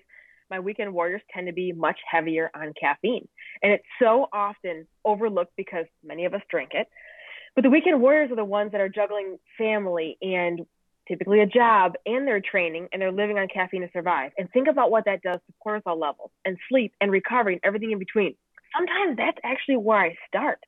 my 0.50 0.60
weekend 0.60 0.94
warriors 0.94 1.20
tend 1.34 1.46
to 1.46 1.52
be 1.52 1.72
much 1.72 1.98
heavier 2.10 2.50
on 2.54 2.72
caffeine. 2.80 3.28
And 3.62 3.72
it's 3.72 3.84
so 4.00 4.28
often 4.32 4.86
overlooked 5.04 5.52
because 5.58 5.84
many 6.02 6.24
of 6.24 6.32
us 6.32 6.40
drink 6.50 6.70
it. 6.72 6.88
But 7.54 7.64
the 7.64 7.70
weekend 7.70 8.00
warriors 8.00 8.30
are 8.30 8.36
the 8.36 8.44
ones 8.44 8.72
that 8.72 8.80
are 8.80 8.88
juggling 8.88 9.36
family 9.58 10.16
and 10.22 10.60
typically 11.06 11.40
a 11.40 11.46
job 11.46 11.96
and 12.06 12.26
their 12.26 12.40
training 12.40 12.88
and 12.94 13.02
they're 13.02 13.12
living 13.12 13.38
on 13.38 13.48
caffeine 13.52 13.82
to 13.82 13.90
survive. 13.92 14.32
And 14.38 14.50
think 14.52 14.68
about 14.68 14.90
what 14.90 15.04
that 15.04 15.20
does 15.20 15.40
to 15.46 15.52
cortisol 15.62 16.00
levels 16.00 16.30
and 16.46 16.56
sleep 16.70 16.94
and 16.98 17.12
recovery 17.12 17.54
and 17.54 17.60
everything 17.62 17.90
in 17.90 17.98
between. 17.98 18.36
Sometimes 18.74 19.18
that's 19.18 19.38
actually 19.44 19.76
where 19.76 19.98
I 19.98 20.16
start 20.28 20.60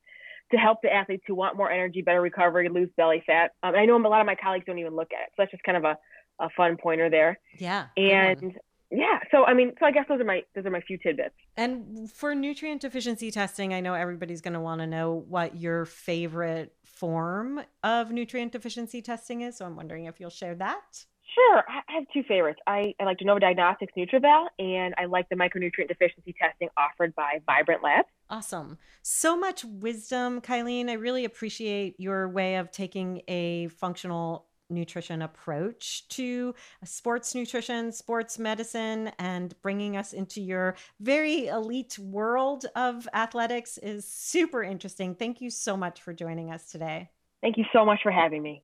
to 0.50 0.56
help 0.56 0.78
the 0.82 0.92
athletes 0.92 1.24
who 1.26 1.34
want 1.34 1.56
more 1.56 1.70
energy, 1.70 2.02
better 2.02 2.20
recovery, 2.20 2.68
lose 2.68 2.88
belly 2.96 3.22
fat. 3.26 3.52
Um, 3.62 3.74
I 3.74 3.84
know 3.86 3.96
a 3.96 4.08
lot 4.08 4.20
of 4.20 4.26
my 4.26 4.34
colleagues 4.34 4.64
don't 4.66 4.78
even 4.78 4.96
look 4.96 5.12
at 5.12 5.22
it, 5.22 5.28
so 5.30 5.34
that's 5.38 5.50
just 5.50 5.62
kind 5.62 5.76
of 5.76 5.84
a, 5.84 5.96
a 6.38 6.48
fun 6.56 6.76
pointer 6.76 7.08
there. 7.10 7.38
Yeah. 7.58 7.86
And 7.96 8.58
yeah, 8.90 9.20
so 9.30 9.44
I 9.44 9.54
mean, 9.54 9.72
so 9.78 9.86
I 9.86 9.92
guess 9.92 10.06
those 10.08 10.20
are 10.20 10.24
my 10.24 10.42
those 10.54 10.66
are 10.66 10.70
my 10.70 10.80
few 10.80 10.98
tidbits. 10.98 11.34
And 11.56 12.10
for 12.10 12.34
nutrient 12.34 12.80
deficiency 12.80 13.30
testing, 13.30 13.72
I 13.72 13.80
know 13.80 13.94
everybody's 13.94 14.40
going 14.40 14.54
to 14.54 14.60
want 14.60 14.80
to 14.80 14.86
know 14.86 15.24
what 15.28 15.56
your 15.56 15.84
favorite 15.84 16.74
form 16.84 17.60
of 17.84 18.10
nutrient 18.10 18.52
deficiency 18.52 19.00
testing 19.00 19.42
is. 19.42 19.56
So 19.56 19.64
I'm 19.64 19.76
wondering 19.76 20.06
if 20.06 20.18
you'll 20.18 20.30
share 20.30 20.56
that. 20.56 21.04
Sure. 21.34 21.64
I 21.68 21.92
have 21.94 22.04
two 22.12 22.22
favorites. 22.24 22.60
I, 22.66 22.94
I 22.98 23.04
like 23.04 23.18
Genova 23.18 23.40
Diagnostics 23.40 23.92
NutrEval, 23.96 24.46
and 24.58 24.94
I 24.98 25.04
like 25.04 25.28
the 25.28 25.36
micronutrient 25.36 25.88
deficiency 25.88 26.34
testing 26.40 26.68
offered 26.76 27.14
by 27.14 27.40
Vibrant 27.46 27.82
Labs. 27.82 28.08
Awesome. 28.28 28.78
So 29.02 29.36
much 29.36 29.64
wisdom, 29.64 30.40
Kylene. 30.40 30.88
I 30.88 30.94
really 30.94 31.24
appreciate 31.24 31.98
your 31.98 32.28
way 32.28 32.56
of 32.56 32.70
taking 32.70 33.22
a 33.28 33.68
functional 33.68 34.46
nutrition 34.70 35.22
approach 35.22 36.08
to 36.08 36.54
sports 36.84 37.34
nutrition, 37.34 37.92
sports 37.92 38.38
medicine, 38.38 39.10
and 39.18 39.54
bringing 39.62 39.96
us 39.96 40.12
into 40.12 40.40
your 40.40 40.76
very 41.00 41.46
elite 41.48 41.98
world 41.98 42.66
of 42.76 43.08
athletics 43.12 43.78
is 43.78 44.06
super 44.06 44.62
interesting. 44.62 45.14
Thank 45.14 45.40
you 45.40 45.50
so 45.50 45.76
much 45.76 46.00
for 46.02 46.12
joining 46.12 46.52
us 46.52 46.70
today. 46.70 47.10
Thank 47.42 47.56
you 47.56 47.64
so 47.72 47.84
much 47.84 48.00
for 48.02 48.12
having 48.12 48.42
me. 48.42 48.62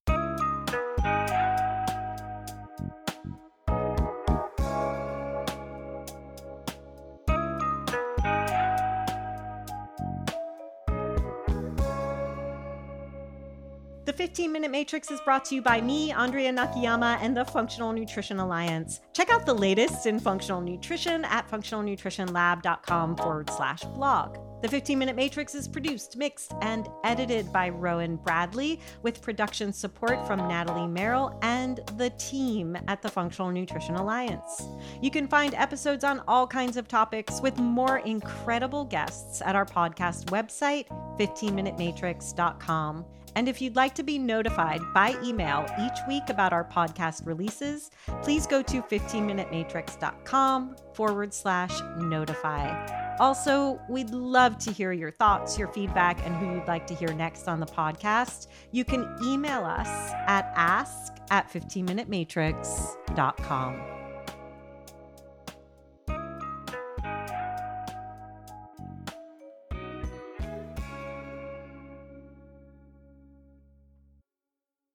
15 14.17 14.51
Minute 14.51 14.71
Matrix 14.71 15.11
is 15.11 15.21
brought 15.21 15.45
to 15.45 15.55
you 15.55 15.61
by 15.61 15.81
me, 15.81 16.11
Andrea 16.11 16.51
Nakayama, 16.51 17.19
and 17.21 17.37
the 17.37 17.45
Functional 17.45 17.93
Nutrition 17.93 18.39
Alliance. 18.41 19.01
Check 19.13 19.31
out 19.31 19.45
the 19.45 19.55
latest 19.55 20.07
in 20.07 20.19
functional 20.19 20.63
nutrition 20.63 21.25
at 21.27 21.49
functionalnutritionlab.com 21.51 23.17
forward 23.17 23.51
slash 23.51 23.83
blog. 23.83 24.39
The 24.63 24.69
15 24.69 24.99
Minute 24.99 25.17
Matrix 25.17 25.55
is 25.55 25.69
produced, 25.69 26.17
mixed, 26.17 26.55
and 26.63 26.89
edited 27.05 27.53
by 27.53 27.69
Rowan 27.69 28.17
Bradley 28.17 28.81
with 29.03 29.21
production 29.21 29.71
support 29.71 30.27
from 30.27 30.39
Natalie 30.49 30.89
Merrill 30.89 31.39
and 31.43 31.81
the 31.99 32.09
team 32.19 32.77
at 32.89 33.03
the 33.03 33.11
Functional 33.11 33.53
Nutrition 33.53 33.97
Alliance. 33.97 34.63
You 35.03 35.11
can 35.11 35.29
find 35.29 35.55
episodes 35.55 36.05
on 36.05 36.23
all 36.27 36.47
kinds 36.47 36.79
of 36.79 36.89
topics 36.89 37.43
with 37.43 37.59
more 37.59 37.99
incredible 37.99 38.87
guests 38.87 39.43
at 39.43 39.55
our 39.55 39.67
podcast 39.67 40.25
website, 40.31 40.89
15minutematrix.com. 41.19 43.05
And 43.37 43.49
if 43.49 43.63
you'd 43.63 43.77
like 43.77 43.95
to 43.97 44.03
be 44.03 44.19
notified 44.19 44.81
by 44.95 45.15
email 45.23 45.67
each 45.79 45.99
week 46.09 46.25
about 46.29 46.55
our 46.55 46.65
podcast 46.65 47.27
releases, 47.27 47.91
please 48.23 48.47
go 48.47 48.63
to 48.63 48.81
15minutematrix.com 48.83 50.77
forward 50.95 51.35
slash 51.35 51.79
notify. 51.99 53.17
Also, 53.19 53.81
we'd 53.89 54.11
love 54.11 54.59
to 54.59 54.71
hear 54.73 54.93
your 54.93 55.11
thoughts, 55.11 55.59
your 55.59 55.69
feedback, 55.69 56.19
and 56.27 56.35
who 56.37 56.55
you'd 56.55 56.67
like 56.67 56.87
to 56.87 56.95
hear 56.95 57.13
next 57.13 57.47
on 57.47 57.61
the 57.61 57.67
podcast. 57.67 58.47
You 58.73 58.85
can 58.85 59.15
email 59.23 59.65
us 59.65 59.89
at 60.27 60.51
ask 60.57 61.13
at 61.31 61.53
15minutematrix.com. 61.53 63.96